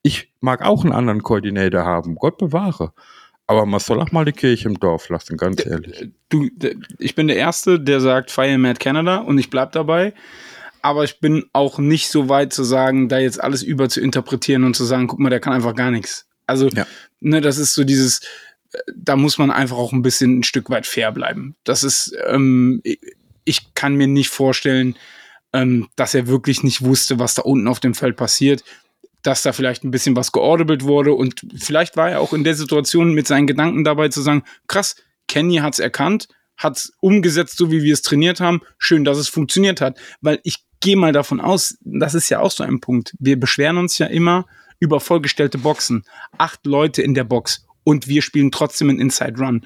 [0.01, 2.93] Ich mag auch einen anderen Koordinator haben, Gott bewahre.
[3.47, 6.09] Aber man soll auch mal die Kirche im Dorf lassen, ganz ehrlich.
[6.29, 6.49] du,
[6.97, 10.13] ich bin der Erste, der sagt Fire Mad Canada und ich bleib dabei.
[10.85, 14.63] Aber ich bin auch nicht so weit zu sagen, da jetzt alles über zu interpretieren
[14.63, 16.27] und zu sagen, guck mal, der kann einfach gar nichts.
[16.45, 16.85] Also, Ja.
[17.21, 18.19] ne, das ist so dieses,
[18.71, 21.55] äh, da muss man einfach auch ein bisschen ein Stück weit fair bleiben.
[21.63, 24.95] Das ist, ähm, ich- kann mir nicht vorstellen,
[25.53, 28.63] ähm, dass er wirklich nicht wusste, was da unten auf dem Feld passiert.
[29.23, 32.53] Dass da vielleicht ein bisschen was geordnet wurde und vielleicht war er auch in der
[32.53, 34.95] Situation mit seinen Gedanken dabei zu sagen, krass,
[35.27, 36.27] Kenny hat's erkannt,
[36.57, 38.61] hat's umgesetzt, so wie wir es trainiert haben.
[38.77, 39.99] Schön, dass es funktioniert hat.
[40.21, 43.15] Weil ich gehe mal davon aus, das ist ja auch so ein Punkt.
[43.19, 44.45] Wir beschweren uns ja immer
[44.79, 46.03] über vollgestellte Boxen.
[46.37, 49.65] Acht Leute in der Box und wir spielen trotzdem einen Inside Run.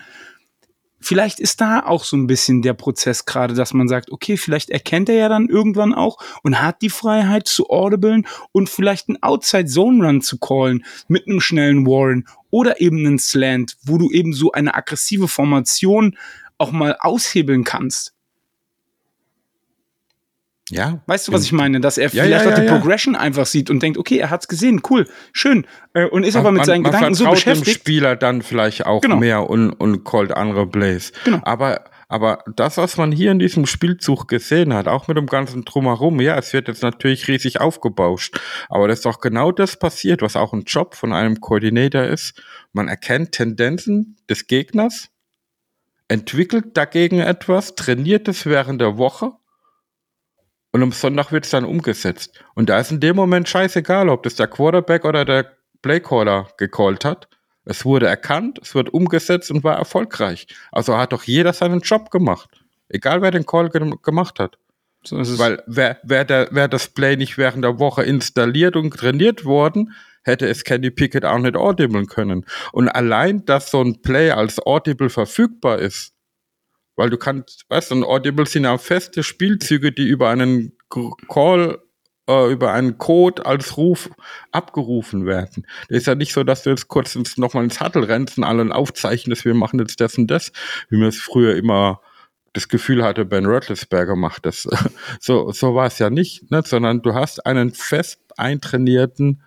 [1.01, 4.69] Vielleicht ist da auch so ein bisschen der Prozess gerade, dass man sagt, okay, vielleicht
[4.69, 9.23] erkennt er ja dann irgendwann auch und hat die Freiheit zu audiblen und vielleicht einen
[9.23, 14.11] Outside Zone Run zu callen mit einem schnellen Warren oder eben einen Slant, wo du
[14.11, 16.17] eben so eine aggressive Formation
[16.59, 18.13] auch mal aushebeln kannst.
[20.71, 21.01] Ja.
[21.07, 21.79] Weißt du, was ich meine?
[21.81, 22.77] Dass er Ja, vielleicht ja, auch die ja, ja.
[22.77, 25.65] Progression einfach sieht und denkt, okay, er hat's gesehen, cool, schön.
[25.93, 27.79] Äh, Und ist aber Man- mit seinen man Gedanken so vertraut dem beschäftigt.
[27.79, 29.15] Spieler dann vielleicht auch Genau.
[29.17, 31.11] mehr und, und callt andere Plays.
[31.25, 31.39] Genau.
[31.41, 35.65] Aber, aber das, was man hier in diesem Spielzug gesehen hat, auch mit dem ganzen
[35.65, 38.39] Drumherum, ja, es wird jetzt natürlich riesig aufgebauscht.
[38.69, 42.39] Aber das ist doch genau das passiert, was auch ein Job von einem Koordinator ist.
[42.73, 45.09] Man erkennt Tendenzen des Gegners,
[46.09, 49.31] entwickelt dagegen etwas, trainiert es während der Woche
[50.71, 52.43] und am Sonntag wird es dann umgesetzt.
[52.53, 57.05] Und da ist in dem Moment scheißegal, ob das der Quarterback oder der Playcaller gecallt
[57.05, 57.27] hat.
[57.65, 60.47] Es wurde erkannt, es wird umgesetzt und war erfolgreich.
[60.71, 62.63] Also hat doch jeder seinen Job gemacht.
[62.89, 64.57] Egal wer den Call ge gemacht hat.
[65.03, 65.17] So.
[65.39, 69.93] Weil wer, wer, der, wer das Play nicht während der Woche installiert und trainiert worden,
[70.23, 72.45] hätte es Candy Pickett auch nicht audiblen können.
[72.71, 76.13] Und allein, dass so ein Play als Audible verfügbar ist,
[76.95, 80.77] weil du kannst, weißt du, ein Audible sind ja feste Spielzüge, die über einen
[81.29, 81.79] Call,
[82.27, 84.09] äh, über einen Code als Ruf
[84.51, 85.65] abgerufen werden.
[85.87, 88.43] Das ist ja nicht so, dass du jetzt kurz ins, nochmal ins Huddle rennst und
[88.43, 90.51] allen aufzeichnest, wir machen jetzt das und das,
[90.89, 92.01] wie man es früher immer
[92.53, 94.67] das Gefühl hatte, Ben Roethlisberger macht das.
[95.21, 96.63] So, so war es ja nicht, ne?
[96.65, 99.41] sondern du hast einen fest eintrainierten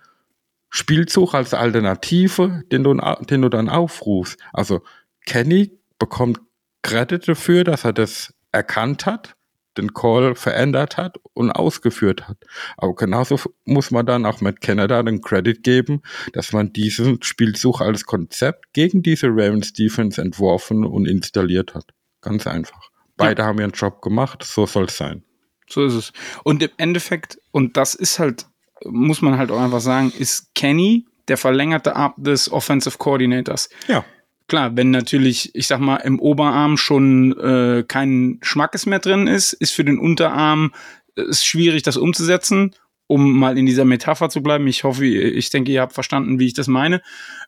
[0.75, 2.95] Spielzug als Alternative, den du,
[3.29, 4.39] den du dann aufrufst.
[4.53, 4.81] Also
[5.27, 6.39] Kenny bekommt
[6.81, 9.35] Credit dafür, dass er das erkannt hat,
[9.77, 12.37] den Call verändert hat und ausgeführt hat.
[12.77, 16.01] Aber genauso muss man dann auch mit Canada den Credit geben,
[16.33, 21.91] dass man diesen Spielzug als Konzept gegen diese Ravens Defense entworfen und installiert hat.
[22.21, 22.89] Ganz einfach.
[23.15, 25.23] Beide haben ihren Job gemacht, so soll es sein.
[25.69, 26.13] So ist es.
[26.43, 28.47] Und im Endeffekt, und das ist halt,
[28.85, 33.69] muss man halt auch einfach sagen, ist Kenny der verlängerte Arm des Offensive Coordinators.
[33.87, 34.03] Ja.
[34.47, 39.53] Klar, wenn natürlich, ich sag mal, im Oberarm schon äh, kein Schmackes mehr drin ist,
[39.53, 40.73] ist für den Unterarm
[41.15, 42.75] äh, ist schwierig, das umzusetzen,
[43.07, 44.67] um mal in dieser Metapher zu bleiben.
[44.67, 47.01] Ich hoffe, ich denke, ihr habt verstanden, wie ich das meine.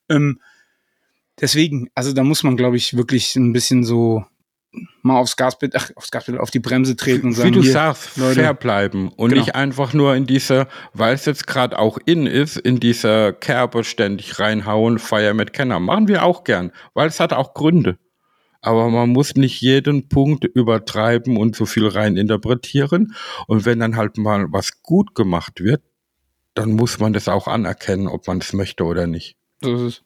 [0.07, 0.39] Ähm,
[1.39, 4.25] deswegen, also da muss man, glaube ich, wirklich ein bisschen so
[5.01, 7.71] mal aufs Gaspedal, ach, aufs Gaspedal, auf die Bremse treten und sagen, Wie du hier,
[7.71, 8.35] sagst, Leute.
[8.41, 9.41] fair bleiben und Genau.
[9.41, 13.83] nicht einfach nur in dieser, weil es jetzt gerade auch in ist, in dieser Kerbe
[13.83, 15.79] ständig reinhauen, Fire mit Kenner.
[15.79, 17.97] Machen wir auch gern, weil es hat auch Gründe.
[18.61, 23.13] Aber man muss nicht jeden Punkt übertreiben und so viel rein interpretieren.
[23.45, 25.83] Und wenn dann halt mal was gut gemacht wird,
[26.55, 29.37] dann muss man das auch anerkennen, ob man es möchte oder nicht.
[29.61, 30.03] So ist es.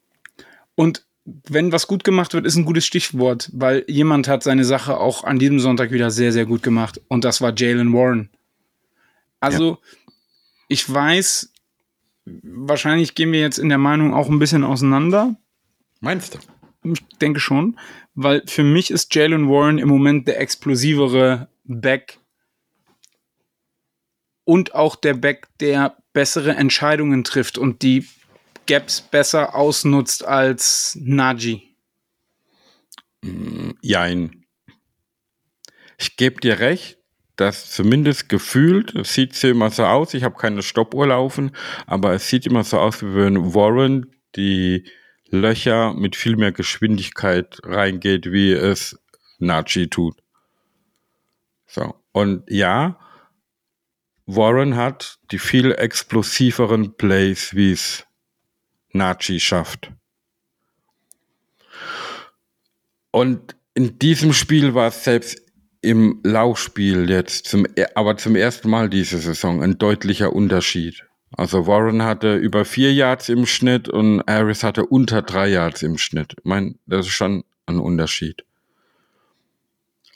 [0.75, 1.05] Und
[1.47, 5.23] wenn was gut gemacht wird, ist ein gutes Stichwort, weil jemand hat seine Sache auch
[5.23, 7.01] an diesem Sonntag wieder sehr, sehr gut gemacht.
[7.07, 8.29] Und das war Jalen Warren.
[9.39, 9.79] Also,
[10.67, 11.51] ich weiß,
[12.25, 15.35] wahrscheinlich gehen wir jetzt in der Meinung auch ein bisschen auseinander.
[16.01, 16.39] Meinst du?
[16.91, 17.77] Ich denke schon,
[18.13, 22.19] weil für mich ist Jalen Warren im Moment der explosivere Back
[24.45, 28.07] und auch der Back, der bessere Entscheidungen trifft und die
[28.69, 31.63] Gaps besser ausnutzt als Najee.
[33.81, 34.45] Jein.
[35.97, 36.99] Ich gebe dir recht,
[37.35, 41.55] dass zumindest gefühlt, es sieht immer so aus, ich habe keine Stoppuhr laufen,
[41.87, 44.87] aber es sieht immer so aus, wie wenn Warren die
[45.29, 48.99] Löcher mit viel mehr Geschwindigkeit reingeht, wie es
[49.39, 50.21] Najee tut.
[51.65, 51.95] So.
[52.11, 52.99] Und ja,
[54.27, 58.05] Warren hat die viel explosiveren Plays, wie es
[58.93, 59.91] Najee schafft.
[63.11, 65.41] Und in diesem Spiel war es selbst
[65.81, 67.65] im Laufspiel jetzt, zum,
[67.95, 71.05] aber zum ersten Mal diese Saison ein deutlicher Unterschied.
[71.31, 75.97] Also Warren hatte über vier Yards im Schnitt und Harris hatte unter drei Yards im
[75.97, 76.33] Schnitt.
[76.37, 78.43] Ich meine, das ist schon ein Unterschied.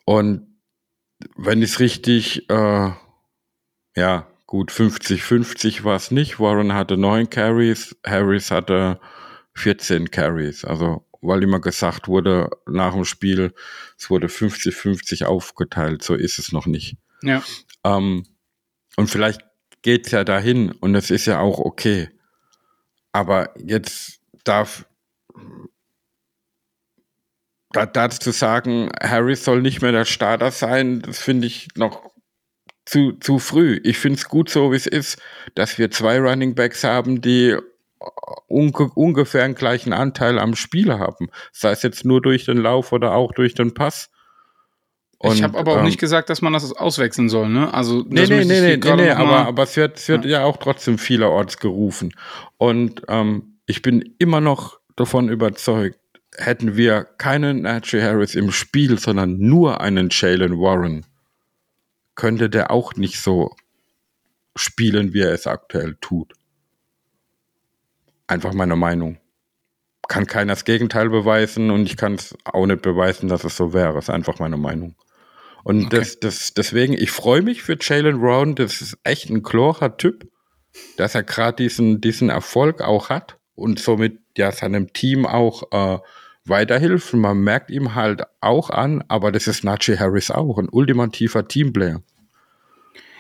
[0.05, 0.47] Und
[1.38, 2.91] wenn ich es richtig, äh,
[3.95, 6.39] ja, gut, 50-50 war es nicht.
[6.39, 8.99] Warren hatte neun Carries, Harris hatte
[9.55, 10.63] 14 Carries.
[10.63, 13.55] Also, weil immer gesagt wurde nach dem Spiel,
[13.97, 16.03] es wurde 50-50 aufgeteilt.
[16.03, 16.97] So ist es noch nicht.
[17.23, 17.41] Ja.
[17.83, 18.27] Ähm,
[18.95, 19.41] und vielleicht
[19.81, 22.11] geht's ja dahin und das ist ja auch okay.
[23.11, 24.85] Aber jetzt darf
[27.71, 32.12] da, dazu zu sagen, Harris soll nicht mehr der Starter sein, das finde ich noch
[32.86, 33.79] zu, zu früh.
[33.84, 35.21] Ich finde es gut so, wie es ist,
[35.55, 37.55] dass wir zwei Running Backs haben, die
[38.47, 41.29] unge ungefähr einen gleichen Anteil am Spiel haben.
[41.51, 44.09] Sei es jetzt nur durch den Lauf oder auch durch den Pass.
[45.21, 47.73] ich habe aber auch ähm, nicht gesagt, dass man das auswechseln soll, ne?
[47.73, 50.43] Also, Nee, nee, nee, nee, nee, nee aber, aber es wird, es wird ja.
[50.43, 52.13] auch trotzdem vielerorts gerufen.
[52.57, 55.97] Und ähm, ich bin immer noch davon überzeugt,
[56.36, 61.05] hätten wir keinen Najee Harris im Spiel, sondern nur einen Jalen Warren,
[62.16, 63.55] könnte der auch nicht so
[64.55, 66.34] spielen, wie er es aktuell tut.
[68.28, 69.18] Einfach meine Meinung.
[70.07, 73.74] Kann keiner das Gegenteil beweisen und ich kann es auch nicht beweisen, dass es so
[73.74, 73.97] wäre.
[73.97, 74.95] ist einfach meine Meinung.
[75.64, 75.97] Und Okay.
[75.97, 78.55] das, das, deswegen, ich freue mich für Jalen Brown.
[78.55, 80.30] Das ist echt ein klorer Typ,
[80.97, 85.99] dass er gerade diesen, diesen Erfolg auch hat und somit ja seinem Team auch äh,
[86.45, 87.13] weiterhilft.
[87.13, 91.47] Und man merkt ihm halt auch an, aber das ist Najee Harris auch, ein ultimativer
[91.47, 92.01] Teamplayer.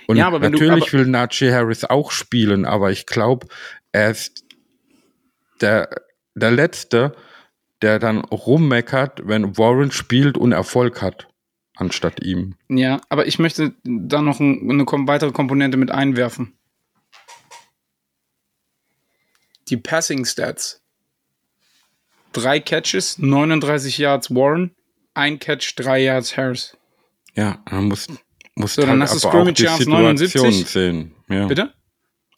[0.07, 3.47] Und Ja, aber wenn du- natürlich aber- will Najee Harris auch spielen, aber ich glaube,
[3.91, 4.43] er ist
[5.61, 5.89] der,
[6.35, 7.15] der Letzte,
[7.81, 11.27] der dann rummeckert, wenn Warren spielt und Erfolg hat,
[11.75, 12.55] anstatt ihm.
[12.69, 16.53] Ja, aber ich möchte da noch ein, eine weitere Komponente mit einwerfen.
[19.69, 20.81] Die Passing Stats.
[22.33, 24.71] Drei Catches, 39 Yards Warren,
[25.13, 26.77] ein Catch, drei Yards Harris.
[27.35, 28.07] Ja, dann muss,
[28.55, 30.67] muss So, dann hast du aber auch Scrimmage die Yards Situation 79.
[30.67, 31.15] sehen.
[31.29, 31.47] Ja.
[31.47, 31.73] Bitte?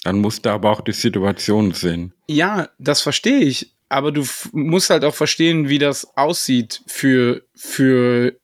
[0.04, 2.14] Dann musst du aber auch die Situation sehen.
[2.28, 3.74] Ja, das verstehe ich.
[3.90, 8.38] Aber du musst halt auch verstehen, wie das aussieht für, für.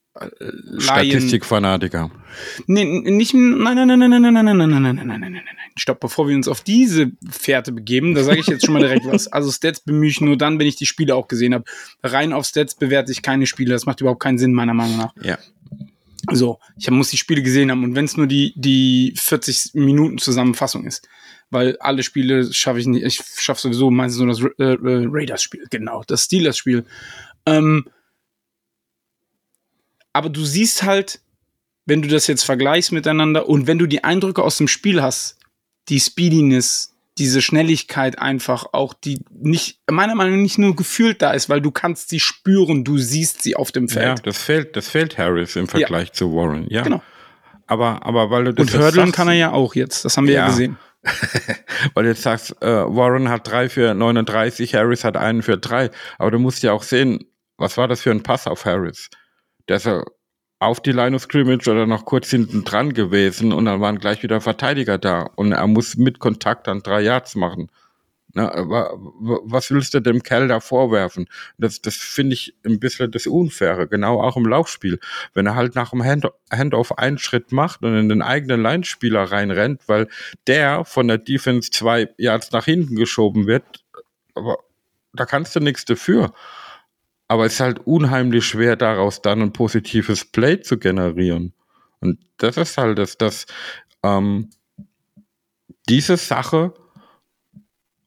[0.78, 2.10] Statistikfanatiker.
[2.66, 5.20] Nee, nicht, nein, nein, nein, nein, nein, nein, nein, nein, nein, nein, nein, nein, nein,
[5.20, 5.56] nein, nein.
[5.76, 9.06] Stopp, bevor wir uns auf diese Fährte begeben, da sage ich jetzt schon mal direkt
[9.06, 9.28] was.
[9.28, 11.64] Also Stats bemühe ich nur dann, wenn ich die Spiele auch gesehen habe.
[12.02, 13.72] Rein auf Stats bewerte ich keine Spiele.
[13.72, 15.14] Das macht überhaupt keinen Sinn, meiner Meinung nach.
[15.22, 15.38] Ja.
[16.30, 20.18] So, ich muss die Spiele gesehen haben und wenn es nur die, die 40 Minuten
[20.18, 21.08] Zusammenfassung ist.
[21.50, 23.04] Weil alle Spiele schaffe ich nicht.
[23.04, 25.66] Ich schaffe sowieso meistens nur das äh, äh, Raiders-Spiel.
[25.70, 26.84] Genau, das Steelers-Spiel.
[27.44, 27.86] Ähm,
[30.12, 31.20] aber du siehst halt,
[31.86, 35.38] wenn du das jetzt vergleichst miteinander und wenn du die Eindrücke aus dem Spiel hast,
[35.88, 41.32] die Speediness, diese Schnelligkeit einfach auch, die nicht, meiner Meinung nach nicht nur gefühlt da
[41.32, 44.06] ist, weil du kannst sie spüren, du siehst sie auf dem Feld.
[44.06, 46.14] Ja, das fehlt, das fehlt Harris im Vergleich ja.
[46.14, 46.82] zu Warren, ja.
[46.82, 47.02] Genau.
[47.66, 50.34] Aber, aber weil du das Und Hurdlen kann er ja auch jetzt, das haben wir
[50.34, 50.78] ja, ja gesehen.
[51.94, 55.90] weil du jetzt sagst, äh, Warren hat drei für 39, Harris hat einen für drei.
[56.18, 57.24] Aber du musst ja auch sehen,
[57.56, 59.10] was war das für ein Pass auf Harris?
[59.66, 60.04] Ist ja
[60.58, 64.22] auf die Line of Scrimmage oder noch kurz hinten dran gewesen und dann waren gleich
[64.22, 67.68] wieder Verteidiger da und er muss mit Kontakt dann drei Yards machen.
[68.34, 71.26] Na, was willst du dem Kerl da vorwerfen?
[71.58, 75.00] Das, das finde ich ein bisschen das Unfaire, genau auch im Laufspiel.
[75.34, 79.24] Wenn er halt nach dem Hand Handoff einen Schritt macht und in den eigenen Linespieler
[79.24, 80.08] reinrennt, weil
[80.46, 83.84] der von der Defense zwei Yards nach hinten geschoben wird,
[84.34, 84.58] aber
[85.12, 86.32] da kannst du nichts dafür.
[87.32, 91.54] Aber es ist halt unheimlich schwer, daraus dann ein positives Play zu generieren.
[92.00, 93.46] Und das ist halt das, dass
[94.02, 94.50] ähm,
[95.88, 96.74] diese Sache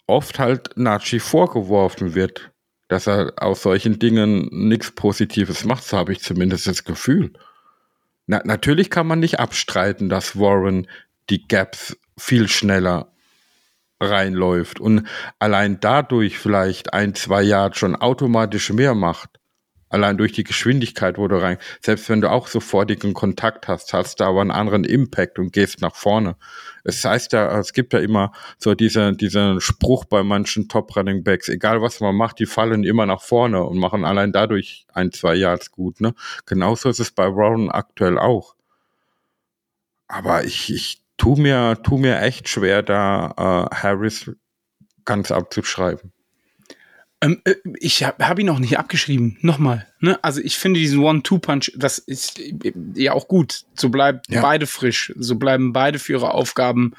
[0.06, 2.52] oft halt Nachi vorgeworfen wird,
[2.88, 7.34] dass er aus solchen Dingen nichts Positives macht, so habe ich zumindest das Gefühl.
[8.28, 10.88] Na, natürlich kann man nicht abstreiten, dass Warren
[11.32, 13.12] die Gaps viel schneller
[14.00, 15.08] reinläuft und
[15.40, 19.40] allein dadurch vielleicht ein, zwei Jahre schon automatisch mehr macht.
[19.88, 24.20] Allein durch die Geschwindigkeit, wo du rein, selbst wenn du auch sofortigen Kontakt hast, hast
[24.20, 26.36] du aber einen anderen Impact und gehst nach vorne.
[26.84, 31.24] Es heißt ja, es gibt ja immer so diese, diesen Spruch bei manchen Top Running
[31.24, 35.12] Backs, egal was man macht, die fallen immer nach vorne und machen allein dadurch ein,
[35.14, 36.14] zwei Yards gut, ne?
[36.46, 38.56] Genauso ist es bei Warren aktuell auch.
[40.08, 44.32] Aber ich, ich tu mir, tu mir echt schwer, da äh, Harris
[45.06, 46.12] ganz abzuschreiben.
[47.22, 49.38] Ähm, äh, ich habe hab ihn noch nicht abgeschrieben.
[49.42, 49.88] Nochmal.
[50.00, 50.22] Ne?
[50.24, 53.64] Also ich finde diesen One-Two-Punch, das ist äh, ja auch gut.
[53.76, 54.42] So bleiben ja.
[54.42, 55.14] beide frisch.
[55.18, 56.94] So bleiben beide für ihre Aufgaben.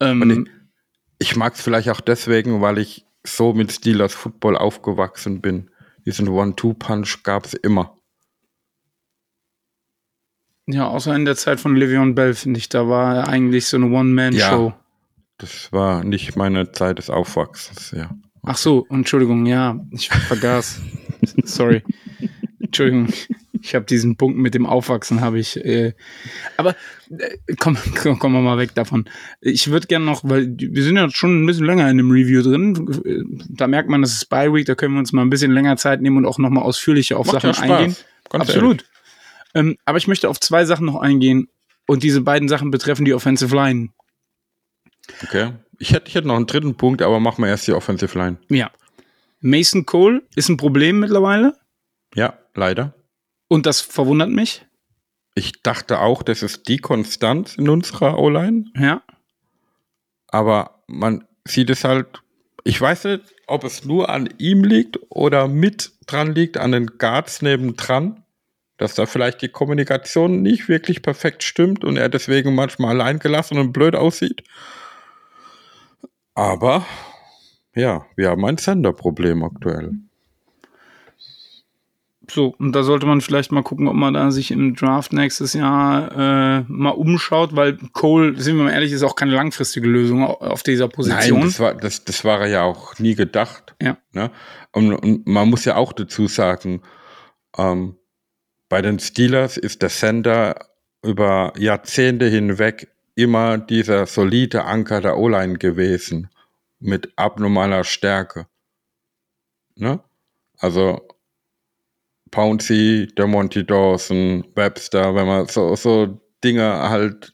[0.00, 0.46] Ähm,
[1.18, 5.70] ich, ich mag es vielleicht auch deswegen, weil ich so mit Steelers Football aufgewachsen bin.
[6.04, 7.93] Diesen One-Two-Punch gab es immer.
[10.66, 13.76] Ja, außer in der Zeit von Le'Veon Bell, finde ich, da war er eigentlich so
[13.76, 14.68] eine One-Man-Show.
[14.68, 14.76] Ja,
[15.38, 18.10] das war nicht meine Zeit des Aufwachsens, ja.
[18.42, 20.80] Ach so, Entschuldigung, ja, ich vergaß.
[21.44, 21.82] Sorry.
[22.60, 23.08] Entschuldigung,
[23.60, 25.56] ich habe diesen Punkt mit dem Aufwachsen, habe ich.
[25.64, 25.94] Äh,
[26.56, 26.74] aber
[27.10, 29.06] äh, komm, komm, kommen wir mal weg davon.
[29.40, 32.42] Ich würde gerne noch, weil wir sind ja schon ein bisschen länger in dem Review
[32.42, 33.38] drin.
[33.48, 35.76] Da merkt man, das ist Spy Week, da können wir uns mal ein bisschen länger
[35.76, 37.96] Zeit nehmen und auch noch mal ausführlicher auf Macht Sachen eingehen.
[38.30, 38.82] Ganz Absolut.
[38.82, 38.93] Ehrlich.
[39.54, 41.48] Ähm, aber ich möchte auf zwei Sachen noch eingehen.
[41.86, 43.90] Und diese beiden Sachen betreffen die Offensive Line.
[45.22, 45.52] Okay.
[45.78, 48.38] Ich hätte, ich hätte noch einen dritten Punkt, aber machen wir erst die Offensive Line.
[48.48, 48.70] Ja.
[49.40, 51.58] Mason Cole ist ein Problem mittlerweile.
[52.14, 52.94] Ja, leider.
[53.48, 54.64] Und das verwundert mich.
[55.34, 58.66] Ich dachte auch, das ist die Konstanz in unserer O-Line.
[58.76, 59.02] Ja.
[60.28, 62.22] Aber man sieht es halt,
[62.62, 66.86] ich weiß nicht, ob es nur an ihm liegt oder mit dran liegt, an den
[66.98, 68.23] Guards nebendran
[68.76, 73.58] dass da vielleicht die Kommunikation nicht wirklich perfekt stimmt und er deswegen manchmal allein gelassen
[73.58, 74.42] und blöd aussieht.
[76.34, 76.84] Aber
[77.74, 79.92] ja, wir haben ein Senderproblem aktuell.
[82.30, 85.52] So, und da sollte man vielleicht mal gucken, ob man da sich im Draft nächstes
[85.52, 90.24] Jahr äh, mal umschaut, weil Cole, sind wir mal ehrlich, ist auch keine langfristige Lösung
[90.24, 91.40] auf dieser Position.
[91.40, 93.74] Nein, das war, das, das war ja auch nie gedacht.
[93.80, 93.98] Ja.
[94.12, 94.30] Ne?
[94.72, 96.80] Und, und man muss ja auch dazu sagen,
[97.58, 97.96] ähm,
[98.74, 100.66] bei den Steelers ist der Sender
[101.00, 106.28] über Jahrzehnte hinweg immer dieser solide Anker der O-Line gewesen
[106.80, 108.48] mit abnormaler Stärke.
[109.76, 110.00] Ne?
[110.58, 111.06] Also
[112.32, 117.32] Pouncy, der Monty Dawson, Webster, wenn man so, so Dinge halt,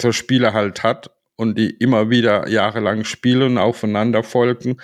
[0.00, 4.78] so Spiele halt hat und die immer wieder jahrelang spielen, aufeinander folgen,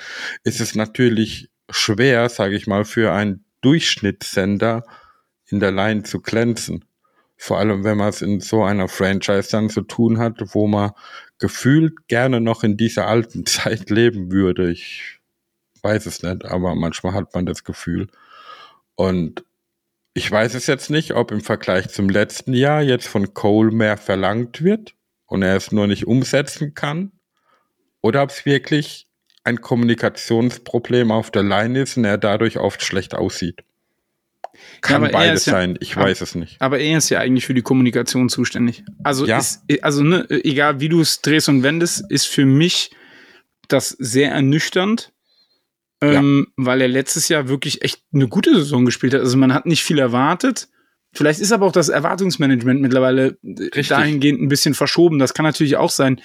[0.45, 4.84] ist es natürlich schwer, sage ich mal, für einen Durchschnittssender
[5.51, 6.84] in der Line zu glänzen.
[7.36, 10.90] Vor allem, wenn man es in so einer Franchise dann zu tun hat, wo man
[11.38, 14.70] gefühlt gerne noch in dieser alten Zeit leben würde.
[14.70, 15.20] Ich
[15.82, 18.09] weiß es nicht, aber manchmal hat man das Gefühl.
[18.96, 19.44] Und
[20.14, 23.96] ich weiß es jetzt nicht, ob im Vergleich zum letzten Jahr jetzt von Cole mehr
[23.96, 24.96] verlangt wird
[25.26, 27.12] und er es nur nicht umsetzen kann.
[28.01, 29.07] Oder ob es wirklich
[29.44, 33.62] ein Kommunikationsproblem auf der Line ist und er dadurch oft schlecht aussieht.
[34.80, 36.61] Kann ja, beides ja, sein, ich weiß es nicht.
[36.61, 38.84] Aber er ist ja eigentlich für die Kommunikation zuständig.
[39.02, 39.38] Also, ja.
[39.38, 42.90] ist, also ne, egal wie du es drehst und wendest, ist für mich
[43.68, 45.12] das sehr ernüchternd,
[46.00, 49.20] ähm, weil er letztes Jahr wirklich echt eine gute Saison gespielt hat.
[49.20, 50.68] Also man hat nicht viel erwartet
[51.12, 53.88] Vielleicht ist aber auch das Erwartungsmanagement mittlerweile Richtig.
[53.88, 55.18] dahingehend ein bisschen verschoben.
[55.18, 56.20] Das kann natürlich auch sein.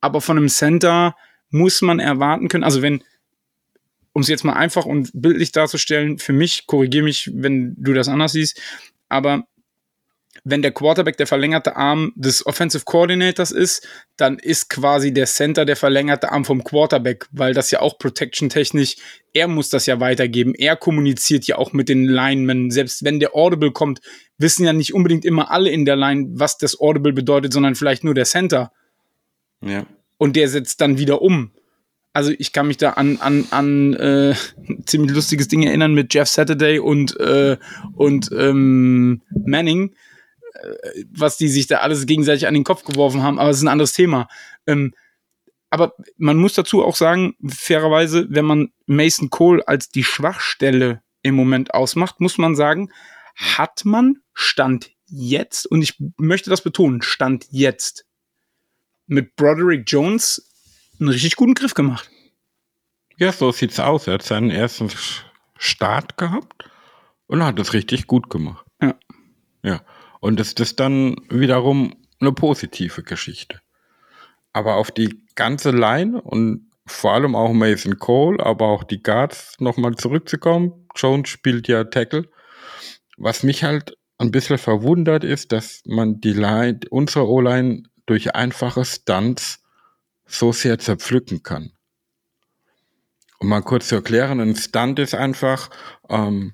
[0.00, 1.16] Aber von einem Center
[1.50, 3.02] muss man erwarten können, also wenn,
[4.18, 8.08] um es jetzt mal einfach und bildlich darzustellen, für mich, korrigiere mich, wenn du das
[8.08, 8.60] anders siehst,
[9.08, 9.46] aber
[10.42, 15.64] wenn der Quarterback der verlängerte Arm des Offensive Coordinators ist, dann ist quasi der Center
[15.64, 18.96] der verlängerte Arm vom Quarterback, weil das ja auch protection-technisch,
[19.32, 20.54] er muss das ja weitergeben.
[20.56, 22.72] Er kommuniziert ja auch mit den Linemen.
[22.72, 24.00] Selbst wenn der Audible kommt,
[24.36, 28.02] wissen ja nicht unbedingt immer alle in der Line, was das Audible bedeutet, sondern vielleicht
[28.02, 28.72] nur der Center.
[29.60, 29.86] Ja.
[30.16, 31.52] Und der setzt dann wieder um.
[32.18, 34.34] Also ich kann mich da an, an, an äh,
[34.86, 37.56] ziemlich lustiges Ding erinnern mit Jeff Saturday und, äh,
[37.94, 39.94] und ähm, Manning
[41.10, 43.68] was die sich da alles gegenseitig an den Kopf geworfen haben, aber es ist ein
[43.68, 44.28] anderes Thema.
[44.66, 44.94] Ähm,
[45.70, 51.34] aber man muss dazu auch sagen, fairerweise, wenn man Mason Cole als die Schwachstelle im
[51.34, 52.90] Moment ausmacht, muss man sagen,
[53.36, 58.06] hat man Stand jetzt, und ich möchte das betonen, Stand jetzt,
[59.06, 60.47] mit Broderick Jones
[61.00, 62.10] einen richtig guten Griff gemacht.
[63.16, 64.06] Ja, so sieht's aus.
[64.06, 64.90] Er hat seinen ersten
[65.58, 66.70] Start gehabt
[67.26, 68.64] und hat es richtig gut gemacht.
[68.80, 68.94] Ja.
[69.62, 69.80] Ja.
[70.20, 73.60] Und das ist dann wiederum eine positive Geschichte.
[74.52, 79.54] Aber auf die ganze Line und vor allem auch Mason Cole, aber auch die Guards
[79.60, 80.88] nochmal zurückzukommen.
[80.96, 82.28] Jones spielt ja Tackle.
[83.16, 88.84] Was mich halt ein bisschen verwundert ist, dass man die Line, unsere O-Line durch einfache
[88.84, 89.62] Stunts
[90.28, 91.72] so sehr zerpflücken kann.
[93.40, 95.70] Um mal kurz zu erklären, ein Stunt ist einfach,
[96.08, 96.52] ähm,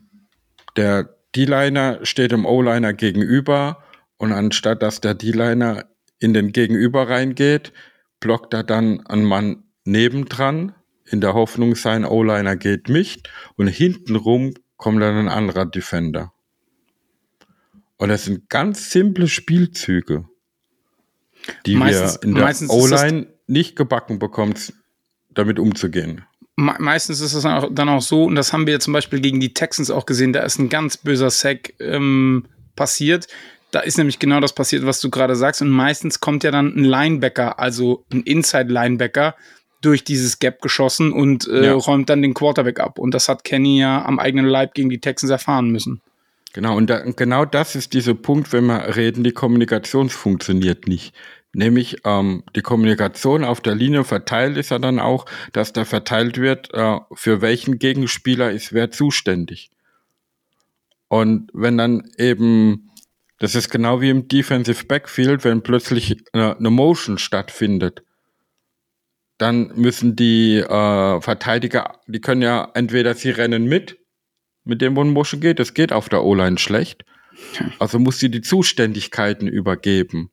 [0.76, 3.82] der D-Liner steht dem O-Liner gegenüber
[4.16, 5.86] und anstatt dass der D-Liner
[6.18, 7.72] in den Gegenüber reingeht,
[8.20, 10.74] blockt er dann einen Mann nebendran,
[11.06, 16.32] in der Hoffnung, sein O-Liner geht nicht und hintenrum kommt dann ein anderer Defender.
[17.96, 20.28] Und das sind ganz simple Spielzüge,
[21.66, 24.54] die Meistens- wir in der O-Line nicht gebacken bekommen,
[25.32, 26.24] damit umzugehen.
[26.56, 29.20] Me meistens ist es dann auch, dann auch so, und das haben wir zum Beispiel
[29.20, 33.26] gegen die Texans auch gesehen, da ist ein ganz böser Sack ähm, passiert.
[33.72, 35.60] Da ist nämlich genau das passiert, was du gerade sagst.
[35.60, 39.34] Und meistens kommt ja dann ein Linebacker, also ein Inside-Linebacker,
[39.80, 41.72] durch dieses Gap geschossen und äh, Ja.
[41.74, 42.98] räumt dann den Quarterback ab.
[43.00, 46.00] Und das hat Kenny ja am eigenen Leib gegen die Texans erfahren müssen.
[46.52, 51.12] Genau, und da, genau das ist dieser Punkt, wenn wir reden, die Kommunikation funktioniert nicht.
[51.54, 56.36] Nämlich ähm, die Kommunikation auf der Linie verteilt ist ja dann auch, dass da verteilt
[56.38, 59.70] wird, äh, für welchen Gegenspieler ist wer zuständig.
[61.08, 62.90] Und wenn dann eben,
[63.38, 68.02] das ist genau wie im Defensive Backfield, wenn plötzlich äh, eine Motion stattfindet,
[69.38, 73.98] dann müssen die äh, Verteidiger, die können ja entweder sie rennen mit,
[74.64, 77.04] mit dem, wo ein Motion geht, das geht auf der O-Line schlecht.
[77.78, 80.30] Also muss sie die Zuständigkeiten übergeben.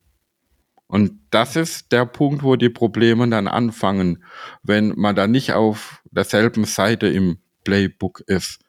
[0.92, 4.22] Und das ist der Punkt, wo die Probleme dann anfangen,
[4.62, 8.60] wenn man da nicht auf derselben Seite im Playbook ist.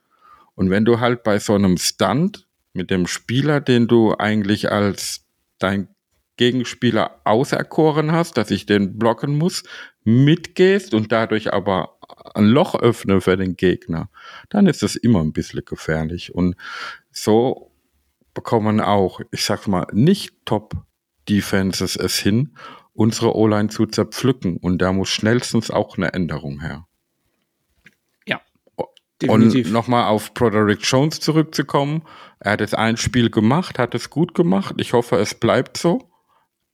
[0.56, 5.26] Und wenn du halt bei so einem Stunt mit dem Spieler, den du eigentlich als
[5.60, 5.90] dein
[6.38, 9.64] Gegenspieler auserkoren hast, dass ich den blocken muss,
[10.06, 11.98] mitgehst und dadurch aber
[12.36, 14.10] ein Loch öffne für den Gegner,
[14.48, 16.34] dann ist es immer ein bisschen gefährlich.
[16.34, 16.56] Und
[17.12, 17.70] so
[18.34, 20.34] bekommen auch, ich sag mal, nicht
[21.26, 22.56] Top-Defenses es hin,
[22.94, 24.58] unsere O-Line zu zerpflücken.
[24.58, 26.86] Und da muss schnellstens auch eine Änderung her.
[28.28, 28.42] Ja,
[29.28, 32.04] Und nochmal auf Broderick Jones zurückzukommen.
[32.40, 34.76] Er hat jetzt ein Spiel gemacht, hat es gut gemacht.
[34.78, 36.10] Ich hoffe, es bleibt so.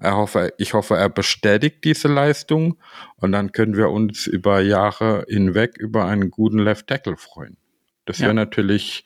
[0.02, 2.78] Hoffe, ich hoffe, er bestätigt diese Leistung
[3.18, 7.58] und dann können wir uns über Jahre hinweg über einen guten Left Tackle freuen.
[8.06, 8.34] Das wäre Ja.
[8.34, 9.04] natürlich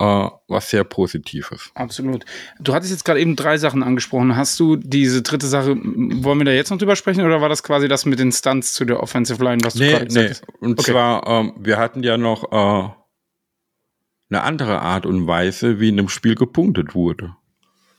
[0.00, 1.70] äh, was sehr Positives.
[1.74, 2.24] Absolut.
[2.58, 4.34] Du hattest jetzt gerade eben drei Sachen angesprochen.
[4.34, 7.62] Hast du diese dritte Sache, wollen wir da jetzt noch drüber sprechen oder war das
[7.62, 10.30] quasi das mit den Stunts zu der Offensive Line, was du Nee, gerade gesagt nee.
[10.30, 10.44] hast?
[10.62, 10.90] Und Okay.
[10.92, 12.88] zwar, ähm, wir hatten ja noch äh,
[14.30, 17.34] eine andere Art und Weise, wie in dem Spiel gepunktet wurde.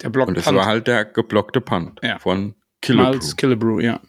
[0.01, 0.57] Der Block Und das Punt.
[0.57, 2.17] war halt der geblockte Punt Ja.
[2.19, 3.09] von Killebrew.
[3.11, 3.99] Miles Killebrew, ja.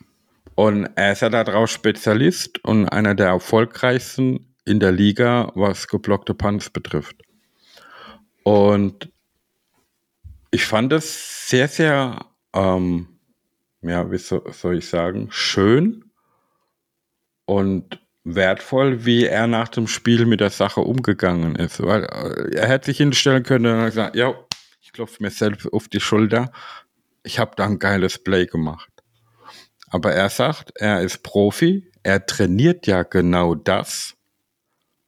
[0.54, 6.34] Und er ist ja daraus Spezialist und einer der erfolgreichsten in der Liga, was geblockte
[6.34, 7.16] Punts betrifft.
[8.42, 9.10] Und
[10.50, 13.08] ich fand es sehr, sehr, ähm,
[13.80, 16.04] ja, wie so, soll ich sagen, schön
[17.44, 21.82] und wertvoll, wie er nach dem Spiel mit der Sache umgegangen ist.
[21.82, 24.34] Weil äh, er hätte sich hinstellen können und gesagt, ja,
[24.80, 26.52] ich klopfe mir selbst auf die Schulter.
[27.22, 28.90] Ich habe da ein geiles Play gemacht.
[29.88, 34.14] Aber er sagt, er ist Profi, er trainiert ja genau das.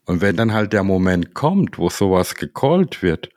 [0.06, 3.30] Und wenn dann halt der Moment kommt, wo sowas gecallt wird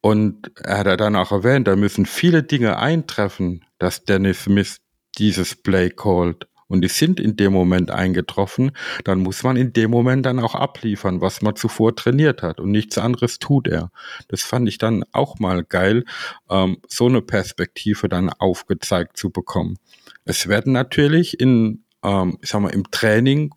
[0.00, 4.78] Und er hat dann auch erwähnt, da müssen viele Dinge eintreffen, dass Dennis Smith
[5.18, 6.46] dieses Play called.
[6.68, 8.72] Und die sind in dem Moment eingetroffen,
[9.04, 12.60] dann muss man in dem Moment dann auch abliefern, was man zuvor trainiert hat.
[12.60, 13.90] Und nichts anderes tut er.
[14.28, 16.04] Das fand ich dann auch mal geil,
[16.50, 19.78] ähm, so eine Perspektive dann aufgezeigt zu bekommen.
[20.26, 23.50] Es werden natürlich in, ähm, ich sag mal, im Training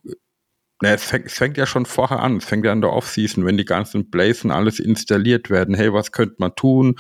[0.82, 2.38] na, es, fängt, es fängt ja schon vorher an.
[2.38, 5.75] Es fängt ja in der Offseason, wenn die ganzen Plays und alles installiert werden.
[5.75, 6.95] Hey, was könnte man tun?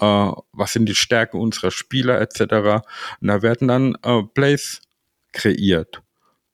[0.00, 2.40] Äh, was sind die Stärken unserer Spieler etc.
[3.20, 4.80] Und da werden dann äh, Plays
[5.32, 6.02] kreiert,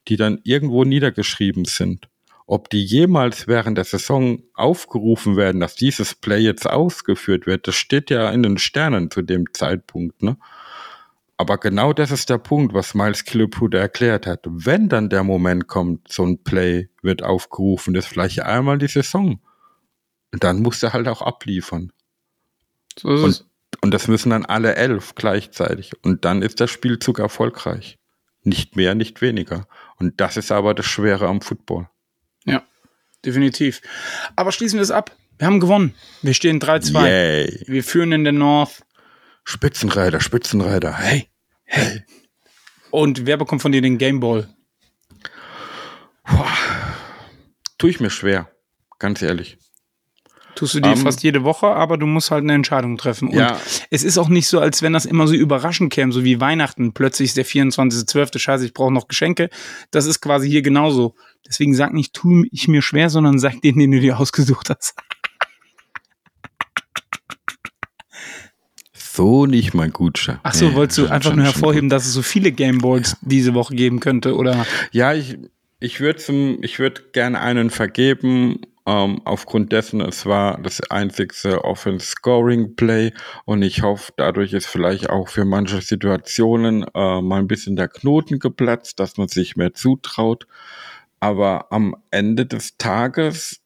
[0.08, 2.08] die dann irgendwo niedergeschrieben sind.
[2.46, 7.76] Ob die jemals während der Saison aufgerufen werden, dass dieses Play jetzt ausgeführt wird, das
[7.76, 10.22] steht ja in den Sternen zu dem Zeitpunkt.
[10.22, 10.36] Ne?
[11.42, 14.44] Aber genau das ist der Punkt, was Miles Killipute erklärt hat.
[14.48, 19.40] Wenn dann der Moment kommt, so ein Play wird aufgerufen, das vielleicht einmal die Saison,
[20.30, 21.90] dann muss er halt auch abliefern.
[22.96, 23.44] So und,
[23.80, 25.90] und das müssen dann alle elf gleichzeitig.
[26.04, 27.98] Und dann ist der Spielzug erfolgreich.
[28.44, 29.66] Nicht mehr, nicht weniger.
[29.96, 31.88] Und das ist aber das Schwere am Football.
[32.44, 32.62] Ja,
[33.24, 33.82] definitiv.
[34.36, 35.10] Aber schließen wir es ab.
[35.38, 35.96] Wir haben gewonnen.
[36.22, 37.64] Wir stehen 3-2.
[37.66, 38.84] Wir führen in der North.
[39.42, 40.96] Spitzenreiter, Spitzenreiter.
[40.96, 41.31] Hey.
[41.74, 42.02] Hey.
[42.90, 44.46] Und wer bekommt von dir den Gameball?
[46.24, 46.52] Boah,
[47.78, 48.50] tue ich mir schwer,
[48.98, 49.56] ganz ehrlich.
[50.54, 53.28] Tust du dir um, ähm, fast jede Woche, aber du musst halt eine Entscheidung treffen.
[53.28, 53.58] Und ja.
[53.88, 56.92] es ist auch nicht so, als wenn das immer so überraschend käme, so wie Weihnachten.
[56.92, 58.38] Plötzlich ist der 24.12.
[58.38, 59.48] Scheiße, ich brauche noch Geschenke.
[59.90, 61.14] Das ist quasi hier genauso.
[61.48, 64.94] Deswegen sag nicht, tu ich mir schwer, sondern sag den, den du dir ausgesucht hast.
[69.14, 70.40] So nicht, mein Gutscher.
[70.42, 73.18] Ach so, nee, wolltest du einfach nur hervorheben, dass es so viele Gameboards ja.
[73.22, 74.66] diese Woche geben könnte, oder?
[74.90, 75.38] Ja, ich,
[75.80, 83.12] ich würde ich würd gerne einen vergeben, ähm, aufgrund dessen, es war das einzigste Offense-Scoring-Play
[83.44, 87.88] und ich hoffe, dadurch ist vielleicht auch für manche Situationen äh, mal ein bisschen der
[87.88, 90.46] Knoten geplatzt, dass man sich mehr zutraut.
[91.20, 93.60] Aber am Ende des Tages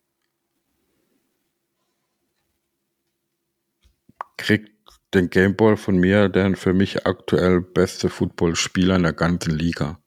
[4.37, 4.76] kriegt
[5.17, 9.99] den Gameball von mir, der für mich aktuell beste Footballspieler in der ganzen Liga.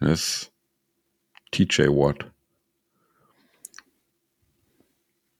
[0.00, 0.52] Ist
[1.50, 2.30] TJ Watt.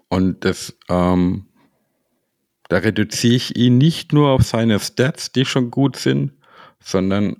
[0.08, 1.46] Und das, ähm,
[2.68, 6.32] da reduziere ich ihn nicht nur auf seine Stats, die schon gut sind,
[6.80, 7.36] sondern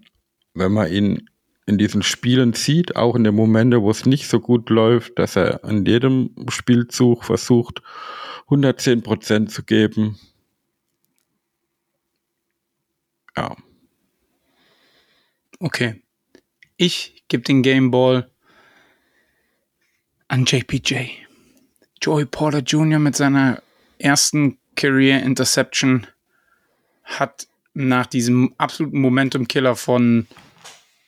[0.55, 1.29] wenn man ihn
[1.67, 5.37] in diesen Spielen sieht, auch in den Momenten, wo es nicht so gut läuft, dass
[5.37, 7.83] er an jedem Spielzug versucht,
[8.45, 10.19] 110 Prozent zu geben,
[13.37, 13.57] ja.
[15.59, 16.03] Okay.
[16.77, 18.31] Ich gebe den Game Ball
[20.29, 21.11] an JPJ.
[22.01, 22.99] Joey Porter Jr.
[22.99, 23.63] mit seiner
[23.99, 26.07] ersten Career Interception
[27.05, 30.27] hat nach diesem absoluten Momentum-Killer von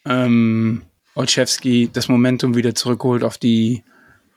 [0.05, 0.83] ähm,
[1.15, 3.83] Olszewski das Momentum wieder zurückgeholt auf die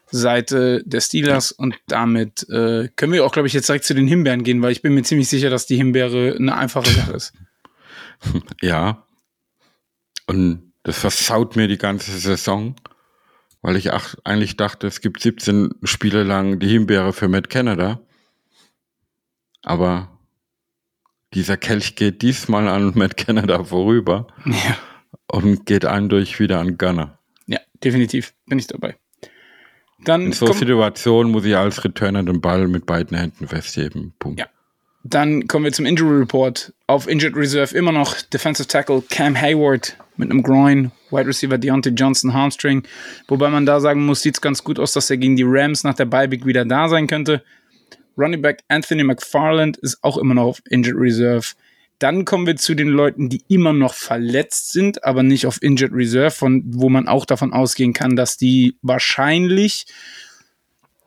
[0.10, 4.08] Seite der Steelers und damit äh, können wir auch, glaube ich, jetzt direkt zu den
[4.08, 7.34] Himbeeren gehen, weil ich bin mir ziemlich sicher, dass die Himbeere eine einfache Sache ist.
[8.62, 9.06] Ja.
[10.26, 12.76] Und das versaut mir die ganze Saison,
[13.62, 18.02] weil ich ach, eigentlich dachte, es gibt 17 Spiele lang die Himbeere für Matt Canada.
[19.64, 20.18] Aber
[21.34, 24.78] dieser Kelch geht diesmal an Matt Canada vorüber ja.
[25.28, 27.20] und geht eindeutig wieder an Gunner.
[27.48, 28.98] Ja, definitiv bin ich dabei.
[30.04, 34.14] Dann In so Situationen muss ich als Returner den Ball mit beiden Händen festheben.
[34.20, 34.40] Punkt.
[34.40, 34.48] Ja,
[35.04, 36.74] dann kommen wir zum Injury Report.
[36.88, 41.92] Auf Injured Reserve immer noch Defensive Tackle Cam Hayward mit einem Groin, Wide Receiver Deontay
[41.92, 42.84] Johnson Hamstring.
[43.28, 45.84] Wobei man da sagen muss, sieht es ganz gut aus, dass er gegen die Rams
[45.84, 47.44] nach der Bye wieder da sein könnte.
[48.18, 51.46] Running Back Anthony McFarland ist auch immer noch auf Injured Reserve.
[52.00, 55.94] Dann kommen wir zu den Leuten, die immer noch verletzt sind, aber nicht auf Injured
[55.94, 59.86] Reserve, von wo man auch davon ausgehen kann, dass die wahrscheinlich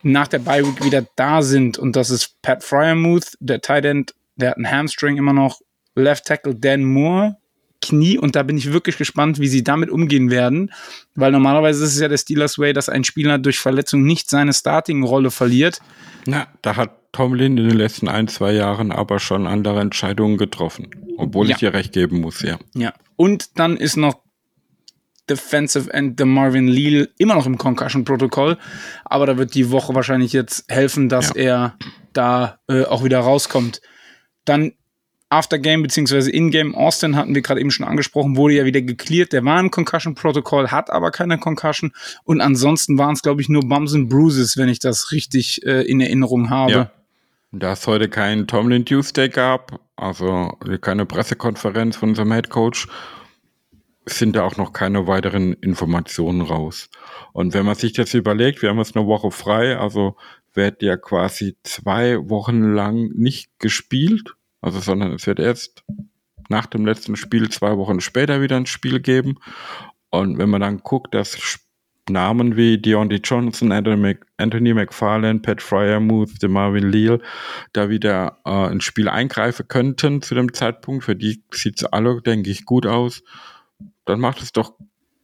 [0.02, 1.78] nach der Bye Week wieder da sind.
[1.78, 5.60] Und das ist Pat Fryermuth, der Tight End, der hat einen Hamstring immer noch.
[5.94, 7.36] Left Tackle Dan Moore,
[7.82, 8.18] Knie.
[8.18, 10.72] Und da bin ich wirklich gespannt, wie sie damit umgehen werden.
[11.14, 14.52] Weil normalerweise ist es ja der Steelers Way, dass ein Spieler durch Verletzung nicht seine
[14.52, 15.80] Starting-Rolle verliert.
[16.26, 20.90] Na, da hat Tomlin in den letzten ein, zwei Jahren aber schon andere Entscheidungen getroffen.
[21.16, 21.52] Obwohl ja.
[21.52, 22.58] ich dir recht geben muss, ja.
[22.74, 22.94] Ja.
[23.16, 24.20] Und dann ist noch
[25.30, 28.58] Defensive End der Marvin Leal immer noch im Concussion-Protokoll.
[29.04, 31.34] Aber da wird die Woche wahrscheinlich jetzt helfen, dass ja.
[31.34, 31.74] er
[32.12, 33.80] da äh, auch wieder rauskommt.
[34.44, 34.72] Dann
[35.30, 36.28] Aftergame bzw.
[36.30, 39.32] Ingame Austin hatten wir gerade eben schon angesprochen, wurde ja wieder geklärt.
[39.32, 41.92] Der war im Concussion-Protokoll, hat aber keine Concussion.
[42.24, 45.82] Und ansonsten waren es, glaube ich, nur Bums und Bruises, wenn ich das richtig äh,
[45.82, 46.72] in Erinnerung habe.
[46.72, 46.90] Ja.
[47.52, 52.86] Da es heute keinen Tomlin Tuesday gab, also keine Pressekonferenz von unserem Head Coach,
[54.06, 56.88] sind da auch noch keine weiteren Informationen raus.
[57.32, 60.16] Und wenn man sich das überlegt, wir haben jetzt eine Woche frei, also
[60.54, 65.84] wird ja quasi zwei Wochen lang nicht gespielt, also sondern es wird erst
[66.48, 69.36] nach dem letzten Spiel zwei Wochen später wieder ein Spiel geben.
[70.10, 71.60] Und wenn man dann guckt, dass
[72.08, 77.20] Namen wie Deontay Johnson, Anthony, McFarlane, Pat Fryermuth, Marvin Leal
[77.72, 81.04] da wieder äh, ein Spiel eingreifen könnten zu dem Zeitpunkt.
[81.04, 83.22] Für die sieht es alle, denke ich, gut aus.
[84.10, 84.74] Dann macht es doch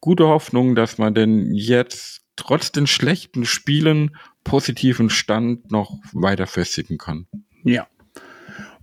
[0.01, 6.97] gute Hoffnung, dass man denn jetzt trotz den schlechten Spielen positiven Stand noch weiter festigen
[6.97, 7.27] kann.
[7.65, 7.89] Ja.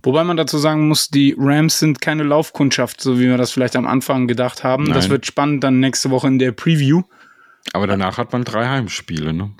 [0.02, 3.76] Wobei man dazu sagen muss, die Rams sind keine Laufkundschaft, so wie wir das vielleicht
[3.76, 4.84] am Anfang gedacht haben.
[4.84, 4.92] Nein.
[4.92, 7.02] Das wird spannend dann nächste Woche in der Preview.
[7.72, 9.52] Aber danach hat man drei Heimspiele, ne?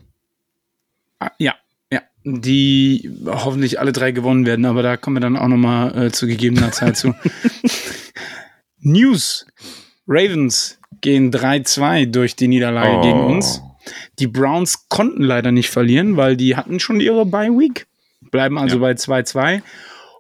[1.21, 1.55] Ah, ja,
[1.91, 2.03] ja.
[2.25, 6.27] Die hoffentlich alle drei gewonnen werden, aber da kommen wir dann auch nochmal äh, zu
[6.27, 7.15] gegebener Zeit zu.
[8.81, 9.47] News.
[10.07, 13.03] Ravens gehen 3-2 durch die Niederlage oh.
[13.03, 13.63] gegen uns.
[14.19, 17.87] Die Browns konnten leider nicht verlieren, weil die hatten schon ihre Bye Week.
[18.31, 18.83] Bleiben also ja.
[18.83, 19.63] bei 2-2.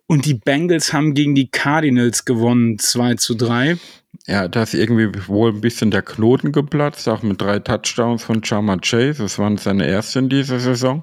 [0.06, 3.78] Und die Bengals haben gegen die Cardinals gewonnen, 2 zu 3.
[4.26, 8.42] Ja, da ist irgendwie wohl ein bisschen der Knoten geplatzt, auch mit drei Touchdowns von
[8.42, 9.22] Chama Chase.
[9.22, 11.02] Das waren seine ersten in dieser Saison.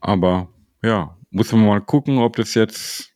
[0.00, 0.48] Aber
[0.82, 3.09] ja, muss man mal gucken, ob das jetzt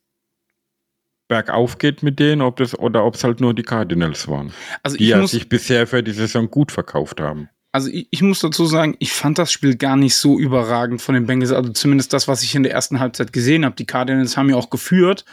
[1.29, 4.53] bergauf geht mit denen, ob das oder ob es halt nur die Cardinals waren,
[4.83, 8.39] also die ja sich bisher für die Saison gut verkauft haben also ich, ich, muss
[8.39, 11.51] dazu sagen, ich fand das Spiel gar nicht so überragend von den Bengals.
[11.51, 13.75] Also zumindest das, was ich in der ersten Halbzeit gesehen habe.
[13.75, 15.25] Die Cardinals haben ja auch geführt.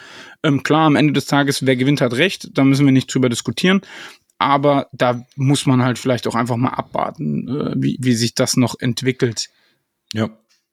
[0.42, 2.48] Ähm, klar, am Ende des Tages, wer gewinnt, hat recht.
[2.58, 3.82] Da müssen wir nicht drüber diskutieren.
[4.38, 8.56] Aber da muss man halt vielleicht auch einfach mal abwarten, äh, wie, wie sich das
[8.56, 9.48] noch entwickelt.
[10.12, 10.28] Ja.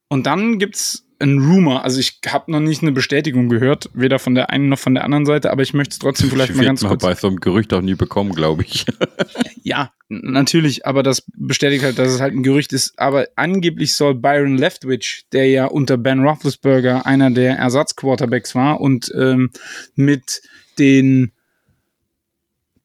[0.08, 4.36] Und dann gibt's ein Rumor, also ich habe noch nicht eine Bestätigung gehört, weder von
[4.36, 6.66] der einen noch von der anderen Seite, aber ich möchte es trotzdem vielleicht ich mal
[6.66, 7.04] ganz kurz.
[7.04, 8.86] bei so einem Gerücht auch nie bekommen, glaube ich.
[9.64, 12.98] ja, natürlich, aber das bestätigt halt, dass es halt ein Gerücht ist.
[12.98, 19.12] Aber angeblich soll Byron Leftwich, der ja unter Ben Roethlisberger einer der Ersatzquarterbacks war und
[19.16, 19.52] ähm,
[19.96, 20.42] mit
[20.78, 21.34] den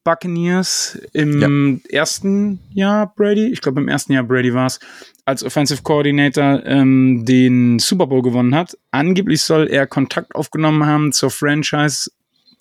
[0.03, 1.99] Buccaneers im ja.
[1.99, 4.79] ersten Jahr Brady, ich glaube im ersten Jahr Brady war es,
[5.25, 8.77] als Offensive Coordinator ähm, den Super Bowl gewonnen hat.
[8.91, 12.11] Angeblich soll er Kontakt aufgenommen haben zur Franchise,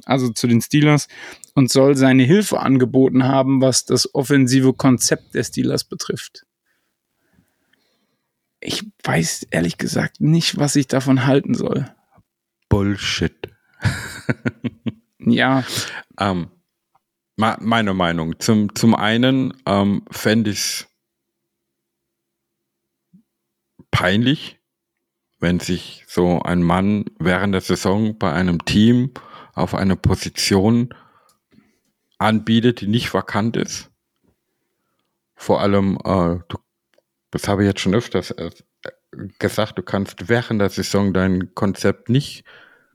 [0.06, 1.06] also zu den Steelers,
[1.54, 6.44] und soll seine Hilfe angeboten haben, was das offensive Konzept der Steelers betrifft.
[8.60, 11.94] Ich weiß ehrlich gesagt nicht, was ich davon halten soll.
[12.70, 13.36] Bullshit.
[15.18, 15.64] ja.
[16.20, 16.46] Ähm,
[17.36, 18.38] meine Meinung.
[18.38, 20.86] Zum, zum einen ähm, fände ich es
[23.94, 24.58] peinlich,
[25.38, 29.12] wenn sich so ein Mann während der Saison bei einem Team
[29.52, 30.92] auf eine Position
[32.18, 33.92] anbietet, die nicht vakant ist.
[35.36, 36.58] Vor allem, äh, du,
[37.30, 38.50] das habe ich jetzt schon öfters äh,
[39.38, 42.44] gesagt, du kannst während der Saison dein Konzept nicht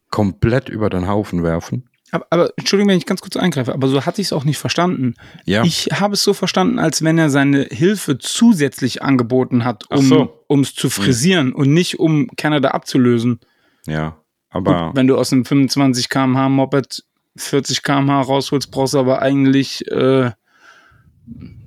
[0.10, 1.89] komplett über den Haufen werfen.
[2.12, 4.58] Aber, aber Entschuldigung, wenn ich ganz kurz eingreife, aber so hatte ich es auch nicht
[4.58, 5.16] verstanden.
[5.46, 5.64] Ja.
[5.64, 10.46] Ich habe es so verstanden, als wenn er seine Hilfe zusätzlich angeboten hat, um so.
[10.62, 11.56] es zu frisieren mhm.
[11.56, 13.40] und nicht um Canada abzulösen.
[13.86, 14.18] Ja,
[14.50, 14.88] aber.
[14.88, 17.04] Gut, wenn du aus einem 25 km/h Moped
[17.36, 20.32] 40 km/h rausholst, brauchst du aber eigentlich äh,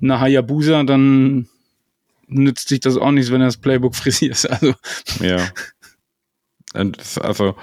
[0.01, 1.47] eine Hayabusa, dann
[2.27, 4.49] nützt sich das auch nichts, wenn du das Playbook frisierst.
[4.51, 4.73] Also.
[5.21, 5.37] Ja.
[6.73, 7.55] Und also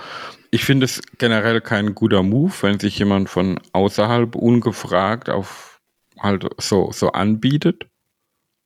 [0.51, 5.80] ich finde es generell kein guter Move, wenn sich jemand von außerhalb ungefragt auf
[6.18, 7.86] halt so, so anbietet,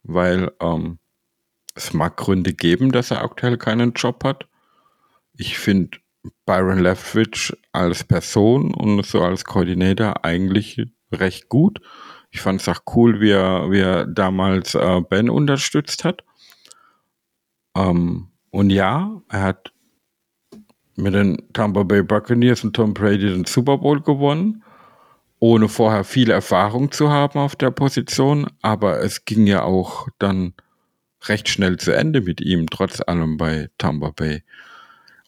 [0.02, 0.98] weil ähm,
[1.74, 4.48] es mag Gründe geben, dass er aktuell keinen Job hat.
[5.36, 5.98] Ich finde
[6.46, 10.80] Byron Leftwich als Person und so als Koordinator eigentlich
[11.12, 11.80] recht gut.
[12.30, 16.24] Ich fand es auch cool, wie er, wie er damals äh, Ben unterstützt hat.
[17.76, 19.73] Ähm, und ja, er hat
[20.96, 24.62] mit den Tampa Bay Buccaneers und Tom Brady den Super Bowl gewonnen,
[25.38, 28.46] ohne vorher viel Erfahrung zu haben auf der Position.
[28.62, 30.54] Aber es ging ja auch dann
[31.26, 34.42] recht schnell zu Ende mit ihm, trotz allem bei Tampa Bay.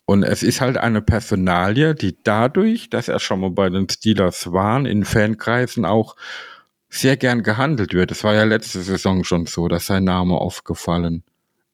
[0.05, 4.53] Und es ist halt eine Personalie, die dadurch, dass er schon mal bei den Steelers
[4.53, 6.14] waren, in Fankreisen auch
[6.89, 8.12] sehr gern gehandelt wird.
[8.12, 11.25] Es war ja letzte Saison schon so, dass sein Name aufgefallen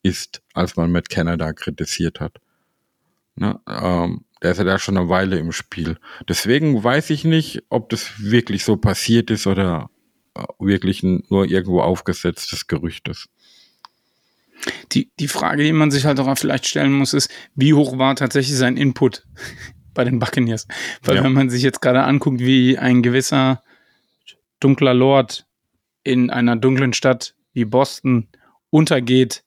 [0.02, 2.40] ist, als man mit Canada kritisiert hat.
[3.36, 3.60] Ne?
[3.68, 5.98] Ähm, der ist ja da schon eine Weile im Spiel.
[6.28, 9.90] Deswegen weiß ich nicht, ob das wirklich so passiert ist oder
[10.34, 13.28] äh, wirklich nur irgendwo aufgesetztes Gerücht ist.
[14.92, 18.14] Die, die Frage, die man sich halt auch vielleicht stellen muss, ist, wie hoch war
[18.14, 19.24] tatsächlich sein Input
[19.94, 20.66] bei den Buccaneers?
[21.02, 21.24] Weil Ja.
[21.24, 23.62] wenn man sich jetzt gerade anguckt, wie ein gewisser
[24.60, 25.46] dunkler Lord
[26.04, 28.28] in einer dunklen Stadt wie Boston
[28.70, 29.44] untergeht,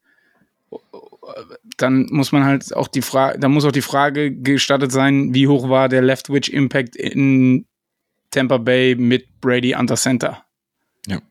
[1.78, 5.48] dann muss man halt auch die Frage, da muss auch die Frage gestattet sein, wie
[5.48, 7.66] hoch war der Leftwich Impact in
[8.32, 10.44] Tampa Bay mit Brady under Center?
[11.08, 11.22] Ja.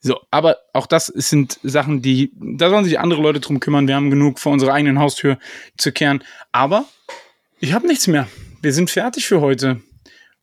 [0.00, 3.88] So, aber auch das sind Sachen, die, da sollen sich andere Leute drum kümmern.
[3.88, 5.38] Wir haben genug vor unserer eigenen Haustür
[5.76, 6.22] zu kehren.
[6.52, 6.84] Aber
[7.60, 8.28] ich habe nichts mehr.
[8.62, 9.80] Wir sind fertig für heute.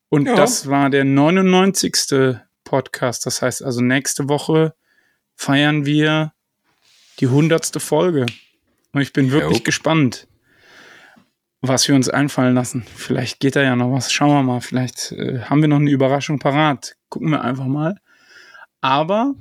[0.09, 0.35] Und Ja.
[0.35, 2.37] das war der 99.
[2.63, 3.25] Podcast.
[3.25, 4.73] Das heißt also, nächste Woche
[5.35, 6.33] feiern wir
[7.19, 7.81] die 100.
[7.81, 8.25] Folge.
[8.95, 9.63] Und ich bin wirklich Jo.
[9.65, 10.25] gespannt,
[11.59, 12.85] was wir uns einfallen lassen.
[12.95, 14.09] Vielleicht geht da ja noch was.
[14.09, 14.61] Schauen wir mal.
[14.61, 16.95] Vielleicht äh, haben wir noch eine Überraschung parat.
[17.09, 17.97] Gucken wir einfach mal.
[18.79, 19.35] Aber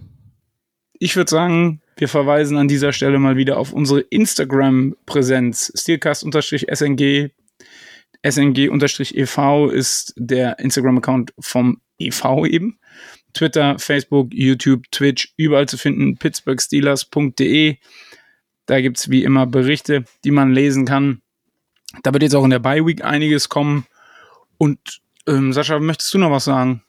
[0.94, 5.72] ich würde sagen, wir verweisen an dieser Stelle mal wieder auf unsere Instagram-Präsenz.
[5.76, 7.30] Steelcast-SNG.
[8.28, 12.80] SNG-EV E ist der Instagram-Account vom EV eben.
[13.34, 16.16] Twitter, Facebook, YouTube, Twitch, überall zu finden.
[16.16, 17.76] pittsburghsteelers.de.
[18.66, 21.20] Da gibt es wie immer Berichte, die man lesen kann.
[22.02, 23.86] Da wird jetzt auch in der Bye-Week einiges kommen.
[24.58, 26.82] Und ähm, Sascha, möchtest du noch was sagen?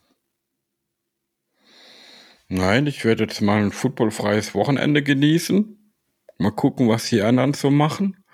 [2.48, 5.92] Nein, ich werde jetzt mal ein footballfreies Wochenende genießen.
[6.38, 8.24] Mal gucken, was die anderen so machen.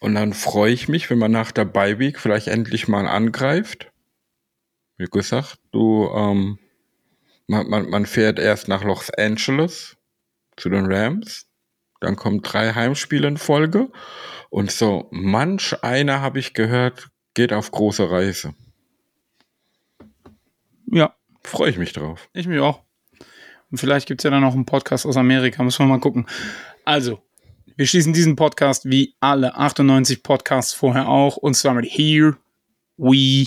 [0.00, 3.92] Und dann freue ich mich, wenn man nach der Bye Week vielleicht endlich mal angreift.
[4.96, 6.58] Wie gesagt, du, ähm,
[7.46, 9.96] man, man, man fährt erst nach Los Angeles
[10.56, 11.49] zu den Rams.
[12.00, 13.90] Dann kommen drei Heimspiele in Folge.
[14.48, 18.54] Und so manch einer, habe ich gehört, geht auf große Reise.
[20.86, 22.28] Ja, Freue ich mich drauf.
[22.32, 22.82] Ich mich auch.
[23.70, 25.62] Und vielleicht gibt es ja dann noch einen Podcast aus Amerika.
[25.62, 26.26] Müssen wir mal gucken.
[26.84, 27.22] Also,
[27.76, 31.36] wir schließen diesen Podcast wie alle 98 Podcasts vorher auch.
[31.36, 32.36] Und zwar mit Here
[32.96, 33.46] We